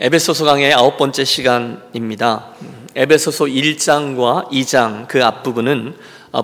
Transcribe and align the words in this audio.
에베소서 0.00 0.44
강의 0.44 0.72
아홉 0.72 0.96
번째 0.96 1.24
시간입니다. 1.24 2.52
에베소서 2.94 3.46
1장과 3.46 4.48
2장 4.48 5.08
그 5.08 5.24
앞부분은 5.24 5.96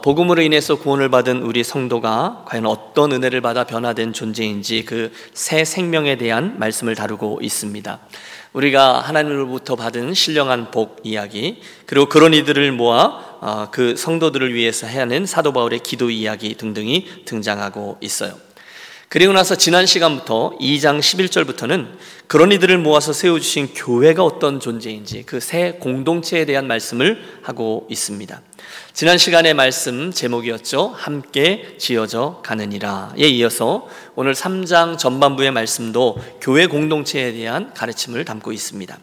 복음으로 0.03 0.43
인해서 0.43 0.75
구원을 0.75 1.09
받은 1.09 1.43
우리 1.43 1.62
성도가 1.62 2.46
과연 2.48 2.67
어떤 2.67 3.12
은혜를 3.12 3.43
받아 3.43 3.62
변화된 3.62 4.12
존재인지 4.12 4.85
그 4.85 5.12
새 5.35 5.64
생명에 5.64 6.17
대한 6.17 6.59
말씀을 6.59 6.97
다루고 6.97 7.38
있습니다. 7.43 8.01
우리가 8.54 8.99
하나님으로부터 8.99 9.77
받은 9.77 10.15
신령한 10.15 10.73
복 10.73 11.01
이야기 11.05 11.61
그리고 11.87 12.07
그런 12.07 12.35
이들을 12.35 12.73
모아 12.73 13.69
그 13.71 13.95
성도들을 13.95 14.53
위해서 14.53 14.89
해야 14.89 15.03
하는 15.03 15.27
사도 15.27 15.53
바울의 15.53 15.79
기도 15.85 16.11
이야기 16.11 16.57
등등이 16.57 17.25
등장하고 17.25 17.98
있어요. 18.01 18.34
그리고 19.15 19.33
나서 19.33 19.55
지난 19.55 19.87
시간부터 19.87 20.59
2장 20.60 20.98
11절부터는 20.98 21.87
그런 22.27 22.51
이들을 22.51 22.79
모아서 22.79 23.12
세워주신 23.12 23.69
교회가 23.73 24.25
어떤 24.25 24.59
존재인지 24.59 25.23
그 25.23 25.39
새 25.39 25.77
공동체에 25.79 26.45
대한 26.47 26.66
말씀을 26.66 27.23
하고 27.42 27.87
있습니다. 27.89 28.42
지난 28.92 29.16
시간의 29.16 29.55
말씀 29.55 30.11
제목이었죠. 30.11 30.95
함께 30.97 31.77
지어져 31.79 32.41
가느니라에 32.45 33.29
이어서 33.29 33.87
오늘 34.16 34.34
3장 34.34 34.98
전반부의 34.98 35.53
말씀도 35.53 36.19
교회 36.41 36.67
공동체에 36.67 37.34
대한 37.34 37.73
가르침을 37.73 38.25
담고 38.25 38.51
있습니다. 38.51 38.98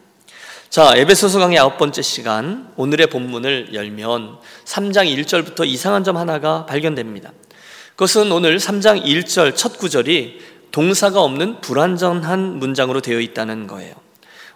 자, 0.68 0.92
에베소서 0.94 1.38
강의 1.38 1.58
아홉 1.58 1.78
번째 1.78 2.02
시간 2.02 2.70
오늘의 2.76 3.06
본문을 3.06 3.72
열면 3.72 4.36
3장 4.66 5.06
1절부터 5.24 5.66
이상한 5.66 6.04
점 6.04 6.18
하나가 6.18 6.66
발견됩니다. 6.66 7.32
그것은 8.02 8.32
오늘 8.32 8.56
3장 8.58 9.04
1절 9.04 9.54
첫 9.54 9.78
구절이 9.78 10.40
동사가 10.72 11.22
없는 11.22 11.60
불완전한 11.60 12.58
문장으로 12.58 13.00
되어 13.00 13.20
있다는 13.20 13.68
거예요. 13.68 13.94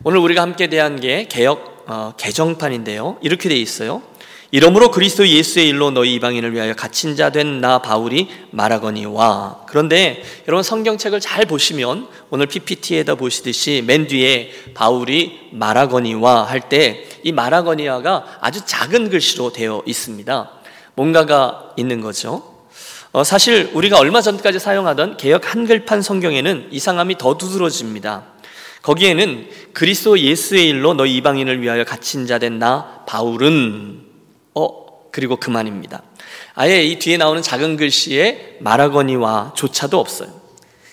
오늘 0.03 0.19
우리가 0.19 0.43
함께 0.43 0.67
대한 0.67 0.99
게 0.99 1.29
개혁 1.29 1.85
어, 1.87 2.15
개정판인데요. 2.17 3.19
이렇게 3.23 3.49
되어 3.49 3.57
있어요. 3.59 4.03
이러므로 4.51 4.91
그리스도 4.91 5.29
예수의 5.29 5.69
일로 5.69 5.93
너희 5.93 6.15
이방인을 6.15 6.55
위하여 6.55 6.75
갇힌 6.75 7.15
자 7.15 7.31
된 7.31 7.61
나 7.61 7.79
바울이 7.79 8.27
말하거니와 8.51 9.67
그런데 9.69 10.25
여러분 10.49 10.65
성경책을 10.65 11.21
잘 11.21 11.47
보시면 11.47 12.09
오늘 12.31 12.47
PPT에다 12.47 13.15
보시듯이 13.15 13.85
맨 13.87 14.09
뒤에 14.09 14.51
바울이 14.75 15.51
말하거니와 15.53 16.43
할 16.49 16.63
때 16.69 17.07
이 17.23 17.31
말하거니와가 17.31 18.39
아주 18.41 18.67
작은 18.67 19.09
글씨로 19.09 19.53
되어 19.53 19.85
있습니다. 19.87 20.51
뭔가가 20.97 21.71
있는 21.77 22.01
거죠. 22.01 22.56
어, 23.17 23.25
사실 23.25 23.71
우리가 23.73 23.99
얼마 23.99 24.21
전까지 24.21 24.59
사용하던 24.59 25.17
개혁 25.17 25.51
한글판 25.55 26.03
성경에는 26.03 26.69
이상함이 26.71 27.17
더 27.17 27.39
두드러집니다. 27.39 28.25
거기에는 28.83 29.49
그리스도 29.73 30.19
예수의 30.19 30.69
일로 30.69 30.93
너희 30.93 31.17
이방인을 31.17 31.63
위하여 31.63 31.83
갇힌 31.85 32.27
자 32.27 32.39
된 32.39 32.59
나 32.59 33.05
바울은 33.07 34.03
어 34.55 35.09
그리고 35.13 35.37
그만입니다. 35.37 36.03
아예 36.53 36.85
이 36.85 36.99
뒤에 36.99 37.17
나오는 37.17 37.41
작은 37.41 37.79
글씨에 37.79 38.59
말하거니와 38.61 39.55
조차도 39.57 39.99
없어요. 39.99 40.29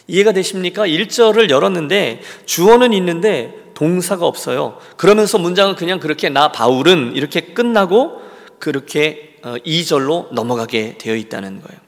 이해가 0.08 0.32
되십니까? 0.32 0.88
1절을 0.88 1.50
열었는데 1.50 2.22
주어는 2.46 2.94
있는데 2.94 3.54
동사가 3.74 4.26
없어요. 4.26 4.80
그러면서 4.96 5.40
문장은 5.40 5.76
그냥 5.76 6.00
그렇게 6.00 6.30
나 6.30 6.54
바울은 6.54 7.18
이렇게 7.18 7.42
끝나고 7.42 8.22
그렇게 8.60 9.36
2절로 9.44 10.12
어, 10.12 10.30
넘어가게 10.32 10.98
되어 10.98 11.18
있다는 11.18 11.62
거예요. 11.62 11.83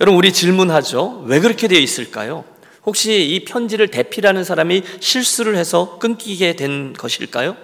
여러분 0.00 0.16
우리 0.16 0.32
질문하죠. 0.32 1.24
왜 1.26 1.40
그렇게 1.40 1.68
되어 1.68 1.78
있을까요? 1.78 2.44
혹시 2.86 3.22
이 3.22 3.44
편지를 3.44 3.88
대필하는 3.88 4.44
사람이 4.44 4.82
실수를 4.98 5.56
해서 5.56 5.98
끊기게 5.98 6.56
된 6.56 6.94
것일까요? 6.94 7.54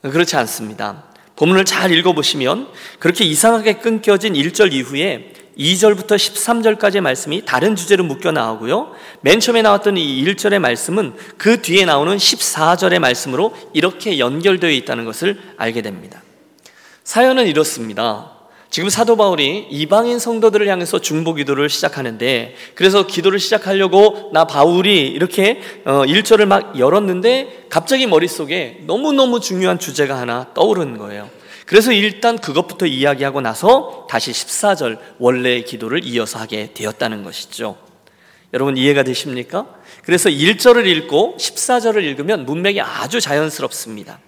그렇지 0.00 0.36
않습니다. 0.36 1.04
본문을 1.36 1.66
잘 1.66 1.92
읽어보시면 1.92 2.68
그렇게 2.98 3.24
이상하게 3.24 3.74
끊겨진 3.74 4.32
1절 4.32 4.72
이후에 4.72 5.32
2절부터 5.58 6.16
13절까지의 6.16 7.00
말씀이 7.00 7.44
다른 7.44 7.76
주제로 7.76 8.04
묶여 8.04 8.32
나오고요. 8.32 8.94
맨 9.20 9.38
처음에 9.38 9.60
나왔던 9.60 9.98
이 9.98 10.24
1절의 10.24 10.60
말씀은 10.60 11.14
그 11.36 11.60
뒤에 11.60 11.84
나오는 11.84 12.16
14절의 12.16 13.00
말씀으로 13.00 13.54
이렇게 13.74 14.18
연결되어 14.18 14.70
있다는 14.70 15.04
것을 15.04 15.38
알게 15.58 15.82
됩니다. 15.82 16.22
사연은 17.04 17.46
이렇습니다. 17.46 18.33
지금 18.74 18.88
사도 18.88 19.14
바울이 19.14 19.68
이방인 19.70 20.18
성도들을 20.18 20.66
향해서 20.66 20.98
중보 20.98 21.32
기도를 21.34 21.68
시작하는데 21.68 22.56
그래서 22.74 23.06
기도를 23.06 23.38
시작하려고 23.38 24.30
나 24.32 24.46
바울이 24.46 25.06
이렇게 25.06 25.60
1절을 25.84 26.42
어, 26.42 26.46
막 26.46 26.76
열었는데 26.76 27.66
갑자기 27.68 28.08
머릿속에 28.08 28.80
너무너무 28.88 29.38
중요한 29.38 29.78
주제가 29.78 30.18
하나 30.18 30.52
떠오르는 30.54 30.98
거예요. 30.98 31.30
그래서 31.66 31.92
일단 31.92 32.36
그것부터 32.36 32.86
이야기하고 32.86 33.40
나서 33.40 34.08
다시 34.10 34.32
14절 34.32 34.98
원래의 35.20 35.64
기도를 35.64 36.04
이어서 36.04 36.40
하게 36.40 36.70
되었다는 36.74 37.22
것이죠. 37.22 37.76
여러분 38.54 38.76
이해가 38.76 39.04
되십니까? 39.04 39.68
그래서 40.02 40.28
1절을 40.28 40.84
읽고 40.84 41.36
14절을 41.38 42.02
읽으면 42.02 42.44
문맥이 42.44 42.80
아주 42.80 43.20
자연스럽습니다. 43.20 44.18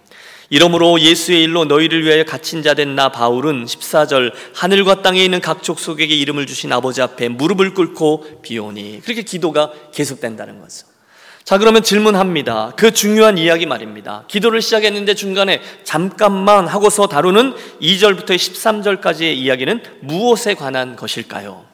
이러므로 0.49 0.99
예수의 0.99 1.43
일로 1.43 1.65
너희를 1.65 2.03
위하여 2.05 2.23
갇힌 2.23 2.63
자 2.63 2.73
된 2.73 2.95
나 2.95 3.09
바울은 3.09 3.65
14절 3.65 4.31
하늘과 4.55 5.01
땅에 5.01 5.23
있는 5.23 5.41
각 5.41 5.61
족속에게 5.61 6.15
이름을 6.15 6.47
주신 6.47 6.71
아버지 6.71 7.01
앞에 7.01 7.27
무릎을 7.27 7.73
꿇고 7.73 8.41
비오니 8.41 9.01
그렇게 9.03 9.23
기도가 9.23 9.71
계속된다는 9.93 10.59
거죠. 10.61 10.87
자 11.43 11.57
그러면 11.57 11.83
질문합니다. 11.83 12.73
그 12.77 12.91
중요한 12.91 13.37
이야기 13.37 13.65
말입니다. 13.65 14.23
기도를 14.27 14.61
시작했는데 14.61 15.15
중간에 15.15 15.61
잠깐만 15.83 16.67
하고서 16.67 17.07
다루는 17.07 17.53
2절부터 17.81 18.31
13절까지의 18.35 19.35
이야기는 19.35 19.83
무엇에 20.01 20.55
관한 20.55 20.95
것일까요? 20.95 21.65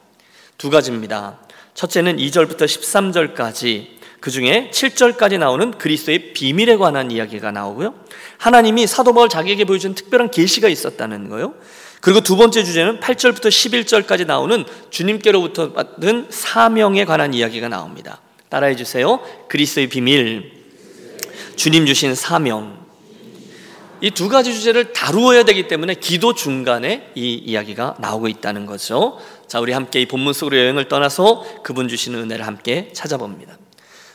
두 0.58 0.70
가지입니다. 0.70 1.38
첫째는 1.74 2.16
2절부터 2.18 2.64
13절까지 2.66 3.86
그 4.24 4.30
중에 4.30 4.70
7절까지 4.72 5.38
나오는 5.38 5.72
그리스도의 5.72 6.32
비밀에 6.32 6.78
관한 6.78 7.10
이야기가 7.10 7.50
나오고요. 7.50 7.94
하나님이 8.38 8.86
사도 8.86 9.12
바울 9.12 9.28
자기에게 9.28 9.66
보여준 9.66 9.94
특별한 9.94 10.30
계시가 10.30 10.70
있었다는 10.70 11.28
거요. 11.28 11.52
그리고 12.00 12.22
두 12.22 12.38
번째 12.38 12.64
주제는 12.64 13.00
8절부터 13.00 13.48
11절까지 13.48 14.24
나오는 14.24 14.64
주님께로부터 14.88 15.74
받은 15.74 16.28
사명에 16.30 17.04
관한 17.04 17.34
이야기가 17.34 17.68
나옵니다. 17.68 18.22
따라해 18.48 18.76
주세요. 18.76 19.20
그리스도의 19.50 19.88
비밀, 19.88 20.52
주님 21.56 21.84
주신 21.84 22.14
사명. 22.14 22.82
이 24.00 24.10
두 24.10 24.30
가지 24.30 24.54
주제를 24.54 24.94
다루어야 24.94 25.44
되기 25.44 25.68
때문에 25.68 25.96
기도 25.96 26.32
중간에 26.32 27.10
이 27.14 27.34
이야기가 27.34 27.96
나오고 27.98 28.28
있다는 28.28 28.64
거죠. 28.64 29.18
자, 29.48 29.60
우리 29.60 29.72
함께 29.72 30.00
이 30.00 30.06
본문 30.06 30.32
속으로 30.32 30.56
여행을 30.56 30.88
떠나서 30.88 31.44
그분 31.62 31.88
주시는 31.88 32.20
은혜를 32.20 32.46
함께 32.46 32.88
찾아봅니다. 32.94 33.58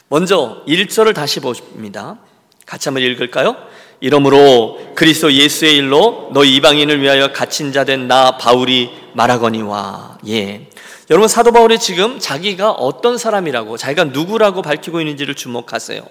먼저 0.09 0.63
1절을 0.67 1.13
다시 1.13 1.39
보십니다. 1.39 2.17
같이 2.65 2.89
한번 2.89 3.03
읽을까요? 3.03 3.55
이러므로 3.99 4.79
그리스도 4.95 5.31
예수의 5.33 5.77
일로 5.77 6.29
너 6.33 6.43
이방인을 6.43 7.01
위하여 7.01 7.31
갇힌 7.33 7.71
자 7.71 7.83
된 7.83 8.07
나 8.07 8.37
바울이 8.37 8.89
말하거니와 9.13 10.19
예. 10.27 10.67
여러분 11.09 11.27
사도 11.27 11.51
바울이 11.51 11.79
지금 11.79 12.19
자기가 12.19 12.71
어떤 12.71 13.17
사람이라고 13.17 13.77
자기가 13.77 14.05
누구라고 14.05 14.61
밝히고 14.61 15.01
있는지를 15.01 15.35
주목하세요. 15.35 16.01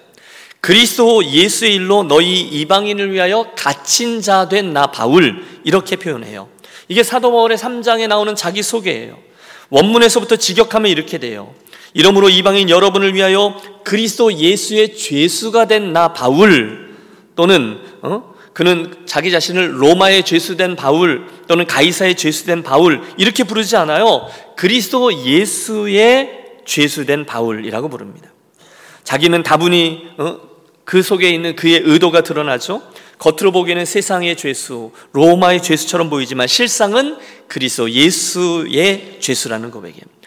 그리스도 0.61 1.23
예수의 1.25 1.75
일로 1.75 2.03
너희 2.03 2.41
이방인을 2.41 3.11
위하여 3.13 3.51
갇힌 3.55 4.21
자 4.21 4.47
된 4.49 4.73
나 4.73 4.87
바울 4.87 5.43
이렇게 5.63 5.95
표현해요. 5.95 6.47
이게 6.89 7.01
사도 7.03 7.31
바울의 7.31 7.57
3장에 7.57 8.07
나오는 8.07 8.35
자기 8.35 8.61
소개예요. 8.61 9.17
원문에서부터 9.69 10.35
직역하면 10.35 10.91
이렇게 10.91 11.17
돼요. 11.17 11.53
이러므로 11.93 12.29
이방인 12.29 12.69
여러분을 12.69 13.13
위하여 13.15 13.59
그리스도 13.83 14.33
예수의 14.33 14.95
죄수가 14.95 15.65
된 15.65 15.93
나 15.93 16.13
바울 16.13 16.95
또는 17.35 17.79
어? 18.01 18.33
그는 18.53 18.93
자기 19.05 19.31
자신을 19.31 19.81
로마의 19.81 20.23
죄수된 20.23 20.75
바울 20.75 21.25
또는 21.47 21.65
가이사의 21.65 22.15
죄수된 22.15 22.63
바울 22.63 23.01
이렇게 23.17 23.43
부르지 23.43 23.77
않아요. 23.77 24.27
그리스도 24.57 25.13
예수의 25.25 26.63
죄수된 26.65 27.25
바울이라고 27.25 27.89
부릅니다. 27.89 28.29
자기는 29.03 29.43
다분히 29.43 30.09
어? 30.17 30.37
그 30.83 31.01
속에 31.01 31.29
있는 31.29 31.55
그의 31.55 31.81
의도가 31.83 32.21
드러나죠. 32.21 32.81
겉으로 33.19 33.51
보기에는 33.51 33.85
세상의 33.85 34.35
죄수, 34.35 34.91
로마의 35.13 35.61
죄수처럼 35.61 36.09
보이지만 36.09 36.47
실상은 36.47 37.17
그리스도 37.47 37.89
예수의 37.89 39.17
죄수라는 39.19 39.71
고백입니다. 39.71 40.18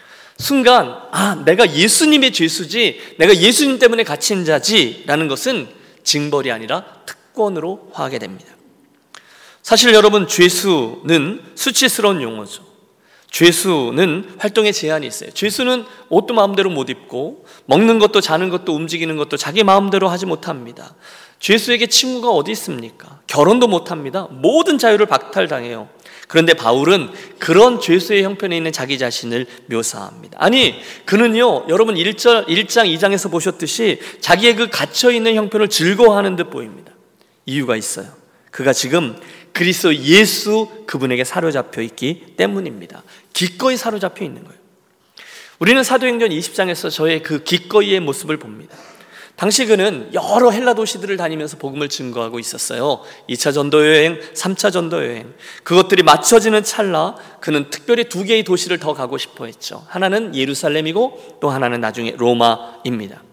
순간 0.43 0.97
아 1.11 1.41
내가 1.45 1.73
예수님의 1.73 2.33
죄수지 2.33 3.15
내가 3.17 3.33
예수님 3.33 3.79
때문에 3.79 4.03
갇힌 4.03 4.43
자지라는 4.43 5.29
것은 5.29 5.69
징벌이 6.03 6.51
아니라 6.51 6.83
특권으로 7.05 7.87
화하게 7.93 8.19
됩니다. 8.19 8.51
사실 9.61 9.93
여러분 9.93 10.27
죄수는 10.27 11.41
수치스러운 11.55 12.21
용어죠. 12.21 12.61
죄수는 13.31 14.35
활동에 14.37 14.73
제한이 14.73 15.07
있어요. 15.07 15.31
죄수는 15.31 15.85
옷도 16.09 16.33
마음대로 16.33 16.69
못 16.69 16.89
입고 16.89 17.45
먹는 17.65 17.99
것도 17.99 18.19
자는 18.19 18.49
것도 18.49 18.75
움직이는 18.75 19.15
것도 19.15 19.37
자기 19.37 19.63
마음대로 19.63 20.09
하지 20.09 20.25
못합니다. 20.25 20.93
죄수에게 21.39 21.87
친구가 21.87 22.31
어디 22.31 22.51
있습니까? 22.51 23.21
결혼도 23.27 23.67
못 23.67 23.91
합니다. 23.91 24.27
모든 24.29 24.77
자유를 24.77 25.05
박탈당해요. 25.05 25.87
그런데 26.27 26.53
바울은 26.53 27.09
그런 27.39 27.79
죄수의 27.79 28.23
형편에 28.23 28.55
있는 28.55 28.71
자기 28.71 28.97
자신을 28.97 29.45
묘사합니다. 29.67 30.37
아니, 30.39 30.81
그는요, 31.05 31.65
여러분 31.69 31.95
1절, 31.95 32.47
1장, 32.47 32.93
2장에서 32.95 33.29
보셨듯이 33.29 33.99
자기의 34.21 34.55
그 34.55 34.69
갇혀있는 34.69 35.35
형편을 35.35 35.69
즐거워하는 35.69 36.35
듯 36.35 36.49
보입니다. 36.49 36.91
이유가 37.45 37.75
있어요. 37.75 38.07
그가 38.51 38.71
지금 38.73 39.15
그리스도 39.51 39.95
예수 39.95 40.67
그분에게 40.85 41.23
사로잡혀 41.23 41.81
있기 41.81 42.35
때문입니다. 42.37 43.03
기꺼이 43.33 43.77
사로잡혀 43.77 44.25
있는 44.25 44.43
거예요. 44.43 44.59
우리는 45.59 45.83
사도행전 45.83 46.29
20장에서 46.29 46.89
저의 46.89 47.23
그 47.23 47.43
기꺼이의 47.43 47.99
모습을 47.99 48.37
봅니다. 48.37 48.75
당시 49.35 49.65
그는 49.65 50.09
여러 50.13 50.51
헬라 50.51 50.75
도시들을 50.75 51.17
다니면서 51.17 51.57
복음을 51.57 51.89
증거하고 51.89 52.39
있었어요. 52.39 53.01
2차 53.29 53.53
전도 53.53 53.85
여행, 53.85 54.19
3차 54.33 54.71
전도 54.71 55.03
여행. 55.03 55.33
그것들이 55.63 56.03
맞춰지는 56.03 56.63
찰나 56.63 57.15
그는 57.39 57.69
특별히 57.69 58.05
두 58.05 58.23
개의 58.23 58.43
도시를 58.43 58.77
더 58.77 58.93
가고 58.93 59.17
싶어 59.17 59.45
했죠. 59.45 59.83
하나는 59.87 60.35
예루살렘이고 60.35 61.39
또 61.41 61.49
하나는 61.49 61.81
나중에 61.81 62.13
로마입니다. 62.15 63.23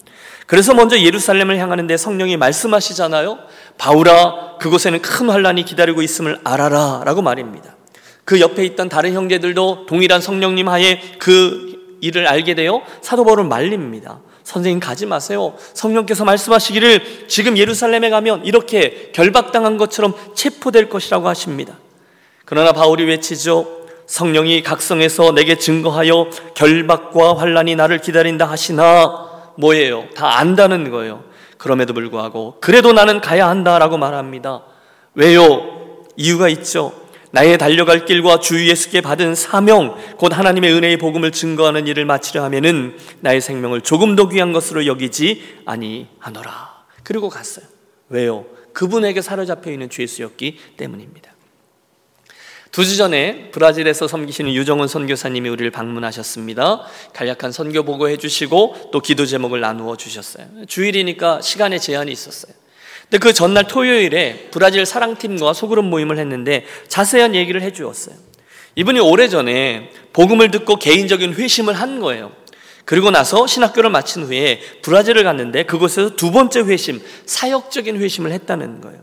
그래서 0.46 0.74
먼저 0.74 0.98
예루살렘을 0.98 1.58
향하는데 1.58 1.96
성령이 1.96 2.36
말씀하시잖아요. 2.38 3.38
바울아, 3.78 4.56
그곳에는 4.58 5.00
큰 5.00 5.30
환란이 5.30 5.64
기다리고 5.64 6.02
있음을 6.02 6.40
알아라 6.42 7.02
라고 7.04 7.22
말입니다. 7.22 7.76
그 8.24 8.40
옆에 8.40 8.64
있던 8.64 8.88
다른 8.88 9.12
형제들도 9.12 9.86
동일한 9.86 10.20
성령님 10.20 10.68
하에 10.68 11.00
그 11.18 11.98
일을 12.00 12.26
알게 12.26 12.54
되어 12.54 12.82
사도 13.02 13.24
바울을 13.24 13.44
말립니다. 13.44 14.20
선생님 14.44 14.80
가지 14.80 15.06
마세요. 15.06 15.54
성령께서 15.74 16.24
말씀하시기를 16.24 17.28
지금 17.28 17.56
예루살렘에 17.56 18.10
가면 18.10 18.44
이렇게 18.44 19.10
결박당한 19.14 19.76
것처럼 19.76 20.14
체포될 20.34 20.88
것이라고 20.88 21.28
하십니다. 21.28 21.74
그러나 22.44 22.72
바울이 22.72 23.04
외치죠. 23.04 23.80
성령이 24.06 24.62
각성해서 24.62 25.32
내게 25.32 25.56
증거하여 25.56 26.30
결박과 26.54 27.38
환란이 27.38 27.76
나를 27.76 28.00
기다린다 28.00 28.46
하시나 28.46 29.28
뭐예요? 29.56 30.06
다 30.16 30.38
안다는 30.38 30.90
거예요. 30.90 31.22
그럼에도 31.58 31.92
불구하고 31.92 32.56
그래도 32.60 32.92
나는 32.92 33.20
가야 33.20 33.48
한다라고 33.48 33.98
말합니다. 33.98 34.62
왜요? 35.14 36.06
이유가 36.16 36.48
있죠. 36.48 36.92
나의 37.32 37.58
달려갈 37.58 38.04
길과 38.04 38.40
주 38.40 38.66
예수께 38.68 39.00
받은 39.00 39.34
사명, 39.34 39.96
곧 40.16 40.36
하나님의 40.36 40.72
은혜의 40.72 40.96
복음을 40.98 41.30
증거하는 41.30 41.86
일을 41.86 42.04
마치려 42.04 42.42
하면은 42.44 42.96
나의 43.20 43.40
생명을 43.40 43.82
조금 43.82 44.16
더 44.16 44.28
귀한 44.28 44.52
것으로 44.52 44.86
여기지 44.86 45.60
아니하노라. 45.64 46.84
그리고 47.04 47.28
갔어요. 47.28 47.64
왜요? 48.08 48.46
그분에게 48.72 49.22
사로잡혀 49.22 49.70
있는 49.70 49.88
죄수였기 49.90 50.58
때문입니다. 50.76 51.30
두 52.72 52.84
주 52.84 52.96
전에 52.96 53.50
브라질에서 53.50 54.06
섬기시는 54.06 54.54
유정훈 54.54 54.86
선교사님이 54.86 55.48
우리를 55.48 55.70
방문하셨습니다. 55.72 56.82
간략한 57.14 57.50
선교 57.50 57.82
보고해 57.82 58.16
주시고 58.16 58.90
또 58.92 59.00
기도 59.00 59.26
제목을 59.26 59.60
나누어 59.60 59.96
주셨어요. 59.96 60.46
주일이니까 60.68 61.40
시간에 61.40 61.78
제한이 61.78 62.12
있었어요. 62.12 62.52
근데 63.10 63.18
그 63.18 63.32
전날 63.32 63.66
토요일에 63.66 64.50
브라질 64.52 64.86
사랑팀과 64.86 65.52
소그룹 65.52 65.84
모임을 65.84 66.18
했는데 66.18 66.64
자세한 66.86 67.34
얘기를 67.34 67.60
해 67.60 67.72
주었어요. 67.72 68.14
이분이 68.76 69.00
오래전에 69.00 69.90
복음을 70.12 70.52
듣고 70.52 70.76
개인적인 70.76 71.34
회심을 71.34 71.74
한 71.74 71.98
거예요. 71.98 72.30
그리고 72.84 73.10
나서 73.10 73.48
신학교를 73.48 73.90
마친 73.90 74.22
후에 74.22 74.60
브라질을 74.82 75.24
갔는데 75.24 75.64
그곳에서 75.64 76.14
두 76.14 76.30
번째 76.30 76.60
회심, 76.60 77.02
사역적인 77.26 78.00
회심을 78.00 78.30
했다는 78.30 78.80
거예요. 78.80 79.00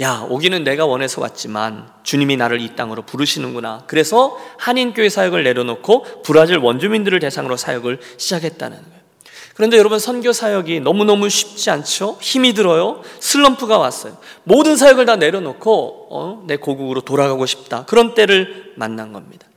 야, 0.00 0.26
오기는 0.28 0.64
내가 0.64 0.86
원해서 0.86 1.20
왔지만 1.20 1.88
주님이 2.02 2.36
나를 2.36 2.60
이 2.60 2.74
땅으로 2.74 3.02
부르시는구나. 3.02 3.84
그래서 3.86 4.36
한인교회 4.58 5.08
사역을 5.08 5.44
내려놓고 5.44 6.22
브라질 6.24 6.58
원주민들을 6.58 7.20
대상으로 7.20 7.56
사역을 7.56 8.00
시작했다는 8.16 8.78
거예요. 8.78 8.97
그런데 9.58 9.76
여러분 9.76 9.98
선교 9.98 10.32
사역이 10.32 10.78
너무너무 10.78 11.28
쉽지 11.28 11.68
않죠? 11.70 12.16
힘이 12.20 12.52
들어요. 12.52 13.02
슬럼프가 13.18 13.76
왔어요. 13.76 14.16
모든 14.44 14.76
사역을 14.76 15.04
다 15.04 15.16
내려놓고 15.16 16.06
어, 16.12 16.44
내 16.46 16.54
고국으로 16.54 17.00
돌아가고 17.00 17.44
싶다. 17.44 17.84
그런 17.86 18.14
때를 18.14 18.74
만난 18.76 19.12
겁니다. 19.12 19.48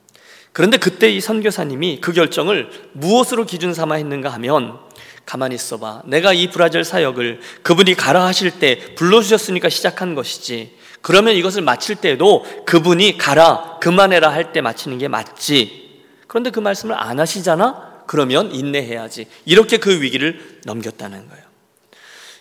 그런데 0.53 0.77
그때 0.77 1.07
이 1.11 1.21
선교사님이 1.21 2.01
그 2.01 2.13
결정을 2.13 2.71
무엇으로 2.93 3.45
기준 3.45 3.75
삼아 3.75 3.93
했는가 3.93 4.29
하면 4.29 4.79
가만히 5.27 5.53
있어봐. 5.53 6.01
내가 6.05 6.33
이 6.33 6.49
브라질 6.49 6.83
사역을 6.83 7.41
그분이 7.61 7.93
가라 7.93 8.25
하실 8.25 8.57
때 8.57 8.95
불러주셨으니까 8.95 9.69
시작한 9.69 10.15
것이지. 10.15 10.77
그러면 11.03 11.35
이것을 11.35 11.61
마칠 11.61 11.97
때도 11.97 12.43
그분이 12.65 13.19
가라, 13.19 13.77
그만해라 13.79 14.31
할 14.31 14.51
때 14.51 14.61
마치는 14.61 14.97
게 14.97 15.07
맞지. 15.07 15.91
그런데 16.25 16.49
그 16.49 16.59
말씀을 16.59 16.95
안 16.97 17.19
하시잖아? 17.19 17.90
그러면 18.11 18.53
인내해야지. 18.53 19.25
이렇게 19.45 19.77
그 19.77 20.01
위기를 20.01 20.59
넘겼다는 20.65 21.29
거예요. 21.29 21.45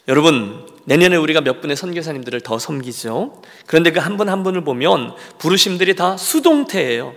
여러분, 0.09 0.67
내년에 0.85 1.15
우리가 1.15 1.43
몇 1.43 1.61
분의 1.61 1.77
선교사님들을 1.77 2.41
더 2.41 2.59
섬기죠. 2.59 3.41
그런데 3.67 3.93
그 3.93 4.01
한분한 4.01 4.43
분을 4.43 4.65
보면 4.65 5.15
부르심들이 5.39 5.95
다 5.95 6.17
수동태예요. 6.17 7.15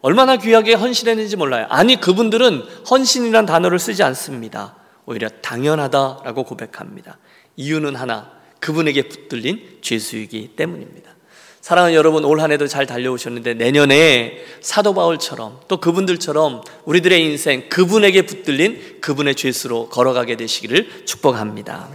얼마나 0.00 0.38
귀하게 0.38 0.72
헌신했는지 0.72 1.36
몰라요. 1.36 1.66
아니, 1.68 2.00
그분들은 2.00 2.62
헌신이란 2.90 3.44
단어를 3.44 3.78
쓰지 3.78 4.02
않습니다. 4.02 4.76
오히려 5.04 5.28
당연하다라고 5.28 6.44
고백합니다. 6.44 7.18
이유는 7.56 7.96
하나, 7.96 8.32
그분에게 8.60 9.08
붙들린 9.10 9.80
죄수이기 9.82 10.52
때문입니다. 10.56 11.14
사랑하는 11.60 11.94
여러분, 11.94 12.24
올 12.24 12.40
한 12.40 12.52
해도 12.52 12.66
잘 12.66 12.86
달려오셨는데 12.86 13.54
내년에 13.54 14.44
사도 14.60 14.94
바울처럼 14.94 15.60
또 15.68 15.76
그분들처럼 15.76 16.62
우리들의 16.84 17.22
인생 17.22 17.68
그분에게 17.68 18.22
붙들린 18.22 18.98
그분의 19.00 19.34
죄수로 19.34 19.90
걸어가게 19.90 20.36
되시기를 20.36 21.04
축복합니다. 21.04 21.88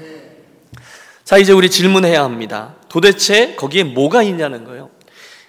자, 1.23 1.37
이제 1.39 1.51
우리 1.51 1.71
질문해야 1.71 2.23
합니다. 2.23 2.75
도대체 2.89 3.55
거기에 3.55 3.83
뭐가 3.83 4.21
있냐는 4.21 4.65
거예요. 4.65 4.91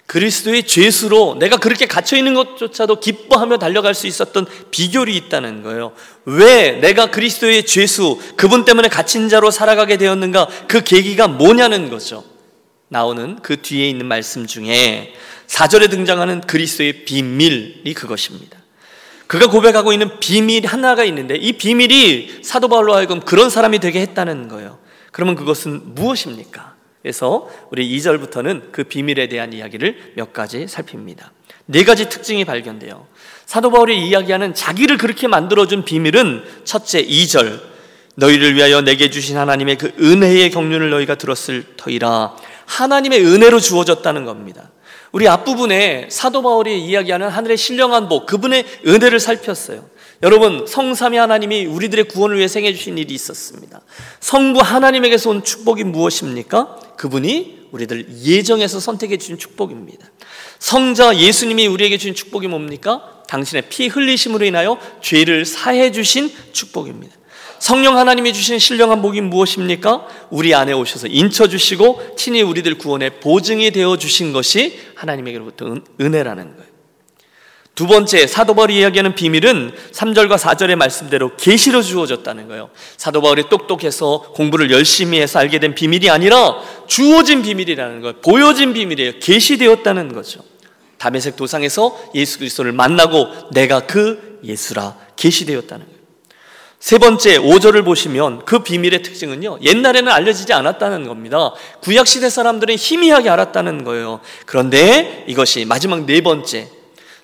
그리스도의 0.07 0.63
죄수로 0.63 1.35
내가 1.37 1.57
그렇게 1.57 1.85
갇혀 1.85 2.17
있는 2.17 2.33
것조차도 2.33 2.99
기뻐하며 3.01 3.57
달려갈 3.57 3.93
수 3.93 4.07
있었던 4.07 4.47
비결이 4.71 5.15
있다는 5.15 5.61
거예요. 5.61 5.91
왜 6.25 6.71
내가 6.79 7.11
그리스도의 7.11 7.65
죄수, 7.65 8.19
그분 8.37 8.65
때문에 8.65 8.87
갇힌 8.87 9.29
자로 9.29 9.51
살아가게 9.51 9.97
되었는가? 9.97 10.47
그 10.67 10.81
계기가 10.81 11.27
뭐냐는 11.27 11.89
거죠. 11.89 12.23
나오는 12.89 13.37
그 13.41 13.61
뒤에 13.61 13.89
있는 13.89 14.05
말씀 14.05 14.47
중에 14.47 15.13
4절에 15.47 15.89
등장하는 15.89 16.41
그리스도의 16.41 17.05
비밀이 17.05 17.93
그것입니다. 17.93 18.57
그가 19.27 19.47
고백하고 19.47 19.91
있는 19.91 20.19
비밀 20.19 20.65
하나가 20.65 21.03
있는데 21.03 21.35
이 21.35 21.53
비밀이 21.53 22.43
사도 22.43 22.69
바울로 22.69 22.95
하여금 22.95 23.19
그런 23.19 23.49
사람이 23.49 23.79
되게 23.79 23.99
했다는 24.01 24.47
거예요. 24.47 24.79
그러면 25.11 25.35
그것은 25.35 25.95
무엇입니까? 25.95 26.75
그래서 27.01 27.49
우리 27.71 27.89
2절부터는 27.97 28.71
그 28.71 28.83
비밀에 28.83 29.27
대한 29.27 29.53
이야기를 29.53 30.13
몇 30.15 30.33
가지 30.33 30.67
살핍니다. 30.67 31.31
네 31.65 31.83
가지 31.83 32.09
특징이 32.09 32.45
발견돼요. 32.45 33.07
사도 33.45 33.69
바울이 33.69 34.07
이야기하는 34.07 34.53
자기를 34.53 34.97
그렇게 34.97 35.27
만들어준 35.27 35.83
비밀은 35.83 36.43
첫째 36.63 37.05
2절 37.05 37.61
너희를 38.15 38.55
위하여 38.55 38.81
내게 38.81 39.09
주신 39.09 39.37
하나님의 39.37 39.77
그 39.77 39.93
은혜의 39.99 40.51
경륜을 40.51 40.89
너희가 40.89 41.15
들었을 41.15 41.65
터이라 41.77 42.35
하나님의 42.67 43.25
은혜로 43.25 43.59
주어졌다는 43.59 44.25
겁니다. 44.25 44.71
우리 45.11 45.27
앞부분에 45.27 46.09
사도 46.11 46.43
바울이 46.43 46.79
이야기하는 46.85 47.29
하늘의 47.29 47.57
신령한 47.57 48.09
복, 48.09 48.25
그분의 48.27 48.65
은혜를 48.85 49.19
살폈어요. 49.19 49.89
여러분, 50.21 50.65
성삼위 50.67 51.17
하나님이 51.17 51.65
우리들의 51.65 52.05
구원을 52.05 52.37
위해 52.37 52.47
생해 52.47 52.73
주신 52.73 52.97
일이 52.97 53.13
있었습니다. 53.13 53.81
성부 54.19 54.59
하나님에게서 54.59 55.29
온 55.29 55.43
축복이 55.43 55.85
무엇입니까? 55.85 56.79
그분이 56.97 57.67
우리들 57.71 58.07
예정에서 58.23 58.79
선택해 58.79 59.17
주신 59.17 59.37
축복입니다. 59.37 60.07
성자 60.59 61.17
예수님이 61.17 61.67
우리에게 61.67 61.97
주신 61.97 62.15
축복이 62.15 62.47
뭡니까? 62.47 63.23
당신의 63.27 63.63
피 63.69 63.87
흘리심으로 63.87 64.45
인하여 64.45 64.79
죄를 65.01 65.45
사해 65.45 65.91
주신 65.91 66.31
축복입니다. 66.51 67.15
성령 67.59 67.97
하나님이 67.97 68.33
주신 68.33 68.59
신령한 68.59 69.01
복이 69.01 69.21
무엇입니까? 69.21 70.05
우리 70.29 70.53
안에 70.53 70.73
오셔서 70.73 71.07
인쳐 71.07 71.47
주시고 71.47 72.15
친히 72.17 72.41
우리들 72.41 72.77
구원의 72.77 73.19
보증이 73.19 73.71
되어 73.71 73.97
주신 73.97 74.33
것이 74.33 74.79
하나님에게로부터 74.95 75.75
은혜라는 75.99 76.55
거예요. 76.55 76.77
두 77.77 77.85
번째 77.85 78.25
사도 78.25 78.55
바울이 78.55 78.79
이야기하는 78.79 79.13
비밀은 79.13 79.71
3절과 79.91 80.39
4절의 80.39 80.75
말씀대로 80.77 81.35
계시로 81.37 81.83
주어졌다는 81.83 82.47
거예요. 82.47 82.71
사도 82.97 83.21
바울이 83.21 83.49
똑똑해서 83.49 84.31
공부를 84.33 84.71
열심히 84.71 85.19
해서 85.19 85.37
알게 85.37 85.59
된 85.59 85.75
비밀이 85.75 86.09
아니라 86.09 86.59
주어진 86.87 87.43
비밀이라는 87.43 88.01
거예요. 88.01 88.15
보여진 88.21 88.73
비밀이에요. 88.73 89.19
계시되었다는 89.19 90.11
거죠. 90.11 90.41
다메섹 90.97 91.35
도상에서 91.35 92.11
예수 92.15 92.39
그리스도를 92.39 92.71
만나고 92.71 93.51
내가 93.51 93.81
그 93.81 94.39
예수라 94.43 94.97
계시되었다는 95.15 95.85
거예요. 95.85 95.96
세 96.79 96.99
번째 96.99 97.39
5절을 97.39 97.83
보시면 97.83 98.45
그 98.45 98.59
비밀의 98.59 99.01
특징은요. 99.01 99.59
옛날에는 99.61 100.11
알려지지 100.11 100.53
않았다는 100.53 101.07
겁니다. 101.07 101.53
구약 101.81 102.05
시대 102.07 102.29
사람들은 102.29 102.75
희미하게 102.75 103.29
알았다는 103.29 103.83
거예요. 103.83 104.19
그런데 104.45 105.25
이것이 105.27 105.65
마지막 105.65 106.05
네 106.05 106.21
번째 106.21 106.69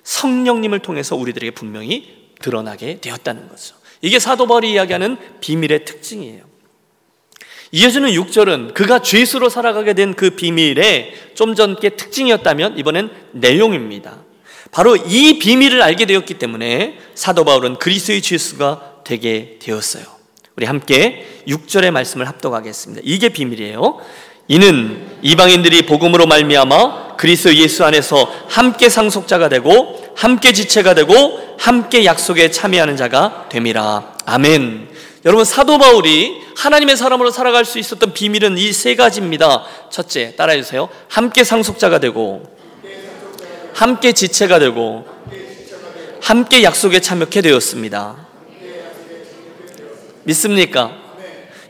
성령님을 0.02 0.80
통해서 0.80 1.16
우리들에게 1.16 1.52
분명히 1.52 2.28
드러나게 2.42 2.98
되었다는 3.00 3.48
거죠. 3.48 3.76
이게 4.02 4.18
사도 4.18 4.46
바울이 4.46 4.72
이야기하는 4.72 5.16
비밀의 5.40 5.84
특징이에요. 5.84 6.42
이어지는 7.72 8.10
6절은 8.10 8.74
그가 8.74 9.00
죄수로 9.00 9.48
살아가게 9.48 9.94
된 9.94 10.14
그 10.14 10.30
비밀의 10.30 11.14
좀 11.34 11.54
전께 11.54 11.90
특징이었다면 11.90 12.78
이번엔 12.78 13.10
내용입니다. 13.32 14.18
바로 14.70 14.96
이 14.96 15.38
비밀을 15.38 15.80
알게 15.80 16.06
되었기 16.06 16.34
때문에 16.34 16.98
사도 17.14 17.44
바울은 17.44 17.78
그리스의 17.78 18.20
죄수가 18.20 18.93
되게 19.04 19.58
되었어요. 19.60 20.04
우리 20.56 20.66
함께 20.66 21.42
6절의 21.48 21.90
말씀을 21.90 22.28
합독하겠습니다. 22.28 23.02
이게 23.04 23.28
비밀이에요. 23.28 24.00
이는 24.48 25.06
이방인들이 25.22 25.86
복음으로 25.86 26.26
말미암아 26.26 27.16
그리스도 27.16 27.54
예수 27.54 27.84
안에서 27.84 28.30
함께 28.48 28.88
상속자가 28.88 29.48
되고 29.48 30.04
함께 30.16 30.52
지체가 30.52 30.94
되고 30.94 31.40
함께 31.58 32.04
약속에 32.04 32.50
참여하는 32.50 32.96
자가 32.96 33.46
됨이라. 33.48 34.16
아멘. 34.26 34.88
여러분 35.24 35.44
사도 35.44 35.78
바울이 35.78 36.42
하나님의 36.56 36.96
사람으로 36.96 37.30
살아갈 37.30 37.64
수 37.64 37.78
있었던 37.78 38.12
비밀은 38.12 38.58
이 38.58 38.72
세 38.72 38.94
가지입니다. 38.94 39.64
첫째, 39.90 40.36
따라해 40.36 40.60
주세요. 40.62 40.88
함께 41.08 41.42
상속자가 41.44 41.98
되고 41.98 42.42
함께 43.72 44.12
지체가 44.12 44.58
되고 44.58 45.06
함께 46.20 46.62
약속에 46.62 47.00
참여하게 47.00 47.40
되었습니다. 47.40 48.16
믿습니까? 50.24 50.92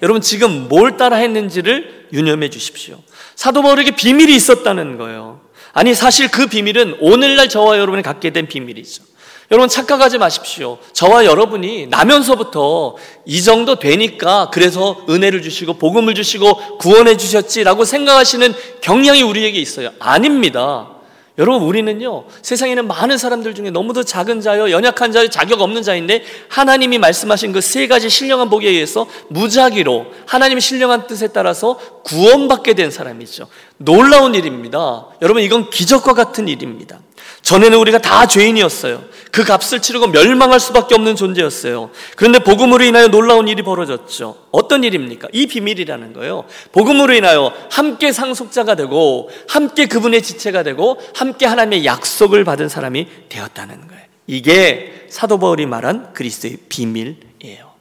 여러분 0.02 0.20
지금 0.20 0.68
뭘 0.68 0.96
따라 0.96 1.16
했는지를 1.16 2.08
유념해 2.12 2.50
주십시오. 2.50 2.98
사도 3.34 3.62
바울에게 3.62 3.92
비밀이 3.92 4.34
있었다는 4.34 4.98
거예요. 4.98 5.40
아니 5.72 5.94
사실 5.94 6.30
그 6.30 6.46
비밀은 6.46 6.98
오늘날 7.00 7.48
저와 7.48 7.78
여러분이 7.78 8.02
갖게 8.02 8.30
된 8.30 8.46
비밀이죠. 8.46 9.02
여러분 9.50 9.68
착각하지 9.68 10.18
마십시오. 10.18 10.78
저와 10.92 11.26
여러분이 11.26 11.88
나면서부터 11.88 12.96
이 13.26 13.42
정도 13.42 13.78
되니까 13.78 14.50
그래서 14.52 15.04
은혜를 15.08 15.42
주시고 15.42 15.74
복음을 15.74 16.14
주시고 16.14 16.78
구원해 16.78 17.16
주셨지라고 17.16 17.84
생각하시는 17.84 18.54
경향이 18.80 19.22
우리에게 19.22 19.58
있어요. 19.58 19.90
아닙니다. 19.98 20.93
여러분 21.36 21.66
우리는요 21.66 22.26
세상에는 22.42 22.86
많은 22.86 23.18
사람들 23.18 23.54
중에 23.54 23.70
너무도 23.70 24.04
작은 24.04 24.40
자요 24.40 24.70
연약한 24.70 25.10
자요 25.10 25.28
자격 25.28 25.60
없는 25.60 25.82
자인데 25.82 26.22
하나님이 26.48 26.98
말씀하신 26.98 27.52
그 27.52 27.60
세 27.60 27.88
가지 27.88 28.08
신령한 28.08 28.50
복에 28.50 28.68
의해서 28.68 29.06
무작위로 29.28 30.06
하나님의 30.26 30.60
신령한 30.60 31.06
뜻에 31.08 31.28
따라서 31.28 31.76
구원받게 32.04 32.74
된 32.74 32.90
사람이죠. 32.90 33.48
놀라운 33.78 34.34
일입니다. 34.34 35.06
여러분 35.22 35.42
이건 35.42 35.70
기적과 35.70 36.14
같은 36.14 36.46
일입니다 36.46 37.00
전에는 37.44 37.78
우리가 37.78 37.98
다 37.98 38.26
죄인이었어요 38.26 39.04
그 39.30 39.44
값을 39.44 39.80
치르고 39.80 40.08
멸망할 40.08 40.60
수밖에 40.60 40.94
없는 40.94 41.16
존재였어요. 41.16 41.90
그런데 42.14 42.38
복음으로 42.38 42.84
인하여 42.84 43.08
놀라운 43.08 43.48
일이 43.48 43.64
벌어졌죠. 43.64 44.36
어떤 44.52 44.84
일입니까? 44.84 45.26
이 45.32 45.48
비밀이라는 45.48 46.12
거예요. 46.12 46.44
복음으로 46.70 47.12
인하여 47.14 47.52
함께 47.68 48.12
상속자가 48.12 48.76
되고 48.76 49.28
함께 49.48 49.86
그분의 49.86 50.22
지체가 50.22 50.62
되고 50.62 51.00
함께 51.16 51.46
하나님의 51.46 51.84
약속을 51.84 52.44
받은 52.44 52.68
사람이 52.68 53.08
되었다는 53.28 53.88
거예요. 53.88 54.04
이게 54.28 55.06
사도 55.10 55.40
바울이 55.40 55.66
말한 55.66 56.12
그리스도의 56.12 56.58
비밀이에요. 56.68 57.72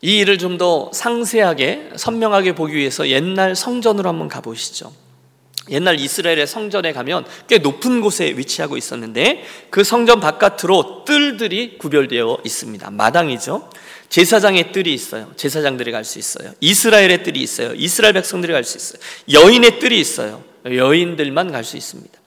이 0.00 0.18
일을 0.18 0.38
좀 0.38 0.56
더 0.56 0.90
상세하게 0.94 1.90
선명하게 1.96 2.54
보기 2.54 2.74
위해서 2.74 3.06
옛날 3.08 3.54
성전으로 3.54 4.08
한번 4.08 4.28
가보시죠. 4.28 4.92
옛날 5.70 5.98
이스라엘의 5.98 6.46
성전에 6.46 6.92
가면 6.92 7.24
꽤 7.48 7.58
높은 7.58 8.00
곳에 8.00 8.34
위치하고 8.36 8.76
있었는데 8.76 9.44
그 9.70 9.82
성전 9.84 10.20
바깥으로 10.20 11.04
뜰들이 11.04 11.78
구별되어 11.78 12.38
있습니다. 12.44 12.90
마당이죠. 12.90 13.70
제사장의 14.08 14.72
뜰이 14.72 14.92
있어요. 14.92 15.32
제사장들이 15.36 15.90
갈 15.90 16.04
수 16.04 16.18
있어요. 16.18 16.52
이스라엘의 16.60 17.22
뜰이 17.22 17.40
있어요. 17.40 17.72
이스라엘 17.74 18.12
백성들이 18.14 18.52
갈 18.52 18.64
수 18.64 18.76
있어요. 18.76 19.00
여인의 19.32 19.78
뜰이 19.78 19.98
있어요. 19.98 20.44
여인들만 20.66 21.50
갈 21.50 21.64
수 21.64 21.76
있습니다. 21.76 22.23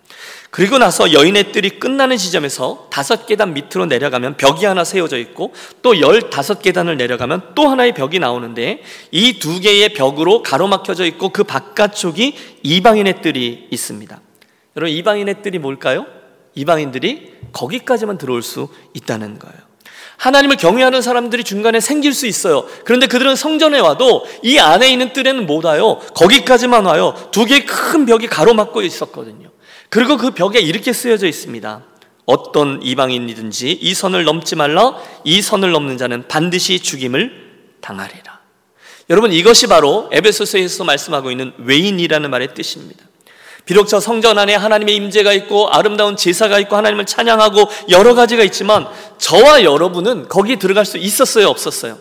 그리고 0.50 0.78
나서 0.78 1.12
여인의 1.14 1.52
뜰이 1.52 1.80
끝나는 1.80 2.18
지점에서 2.18 2.88
다섯 2.92 3.26
계단 3.26 3.54
밑으로 3.54 3.86
내려가면 3.86 4.38
벽이 4.38 4.66
하나 4.66 4.84
세워져 4.84 5.18
있고 5.18 5.54
또 5.82 6.00
열다섯 6.00 6.62
계단을 6.62 6.98
내려가면 6.98 7.54
또 7.56 7.68
하나의 7.68 7.94
벽이 7.94 8.20
나오는데 8.20 8.82
이 9.12 9.40
두 9.40 9.60
개의 9.60 9.94
벽으로 9.94 10.42
가로막혀져 10.42 11.06
있고 11.06 11.30
그 11.30 11.44
바깥쪽이 11.44 12.36
이방인의 12.64 13.22
뜰이 13.22 13.68
있습니다. 13.72 14.22
여러분 14.76 14.96
이방인의 14.96 15.42
뜰이 15.44 15.60
뭘까요? 15.60 16.06
이방인들이 16.56 17.34
거기까지만 17.54 18.18
들어올 18.18 18.42
수 18.42 18.68
있다는 18.94 19.38
거예요. 19.40 19.58
하나님을 20.18 20.58
경외하는 20.58 21.04
사람들이 21.04 21.44
중간에 21.44 21.80
생길 21.80 22.14
수 22.14 22.26
있어요. 22.26 22.66
그런데 22.84 23.06
그들은 23.06 23.36
성전에 23.36 23.80
와도 23.80 24.26
이 24.42 24.58
안에 24.58 24.90
있는 24.90 25.14
뜰에는 25.14 25.46
못 25.46 25.64
와요. 25.66 26.00
거기까지만 26.16 26.86
와요. 26.86 27.14
두 27.32 27.46
개의 27.46 27.66
큰 27.68 28.08
벽이 28.08 28.26
가로막고 28.26 28.82
있었거든요. 28.82 29.50
그리고 29.90 30.18
그 30.18 30.32
벽에 30.32 30.60
이렇게 30.60 30.94
쓰여져 30.94 31.28
있습니다. 31.28 31.84
어떤 32.26 32.82
이방인이든지 32.84 33.72
이 33.72 33.94
선을 33.94 34.26
넘지 34.26 34.56
말라 34.56 34.96
이 35.24 35.42
선을 35.42 35.72
넘는 35.72 35.98
자는 35.98 36.28
반드시 36.28 36.80
죽임을 36.80 37.48
당하리라. 37.80 38.38
여러분 39.10 39.32
이것이 39.32 39.68
바로 39.68 40.10
에베소서에서 40.12 40.84
말씀하고 40.84 41.32
있는 41.32 41.54
외인이라는 41.58 42.30
말의 42.30 42.54
뜻입니다. 42.54 43.06
비록 43.64 43.88
저 43.88 44.00
성전 44.00 44.38
안에 44.38 44.56
하나님의 44.56 44.96
임재가 44.96 45.34
있고 45.34 45.70
아름다운 45.70 46.16
제사가 46.16 46.60
있고 46.60 46.76
하나님을 46.76 47.06
찬양하고 47.06 47.70
여러 47.90 48.14
가지가 48.14 48.44
있지만 48.44 48.88
저와 49.18 49.64
여러분은 49.64 50.30
거기 50.30 50.58
들어갈 50.58 50.86
수 50.86 50.98
있었어요, 50.98 51.48
없었어요? 51.48 51.98